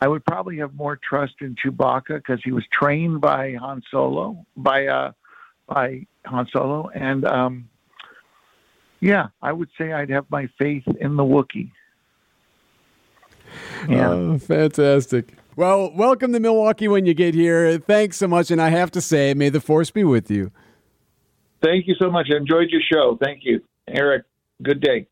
I 0.00 0.08
would 0.08 0.24
probably 0.24 0.58
have 0.58 0.74
more 0.74 0.96
trust 0.96 1.34
in 1.40 1.56
Chewbacca 1.56 2.16
because 2.16 2.40
he 2.44 2.52
was 2.52 2.64
trained 2.70 3.20
by 3.20 3.54
Han 3.54 3.82
Solo, 3.90 4.46
by 4.56 4.86
uh, 4.86 5.12
by 5.68 6.06
Han 6.26 6.48
Solo, 6.52 6.88
and 6.94 7.24
um, 7.24 7.68
yeah, 9.00 9.28
I 9.40 9.52
would 9.52 9.68
say 9.78 9.92
I'd 9.92 10.10
have 10.10 10.26
my 10.30 10.48
faith 10.58 10.84
in 11.00 11.16
the 11.16 11.22
Wookiee. 11.22 11.70
Yeah. 13.88 14.10
Oh, 14.10 14.38
fantastic. 14.38 15.34
Well, 15.56 15.92
welcome 15.94 16.32
to 16.32 16.40
Milwaukee 16.40 16.88
when 16.88 17.06
you 17.06 17.14
get 17.14 17.34
here. 17.34 17.78
Thanks 17.78 18.16
so 18.16 18.28
much. 18.28 18.50
And 18.50 18.60
I 18.60 18.68
have 18.68 18.90
to 18.92 19.00
say, 19.00 19.34
may 19.34 19.48
the 19.48 19.60
force 19.60 19.90
be 19.90 20.04
with 20.04 20.30
you. 20.30 20.52
Thank 21.62 21.88
you 21.88 21.94
so 21.98 22.10
much. 22.10 22.28
I 22.32 22.36
enjoyed 22.36 22.68
your 22.70 22.82
show. 22.92 23.18
Thank 23.20 23.40
you. 23.44 23.60
Eric, 23.88 24.24
good 24.62 24.80
day. 24.80 25.08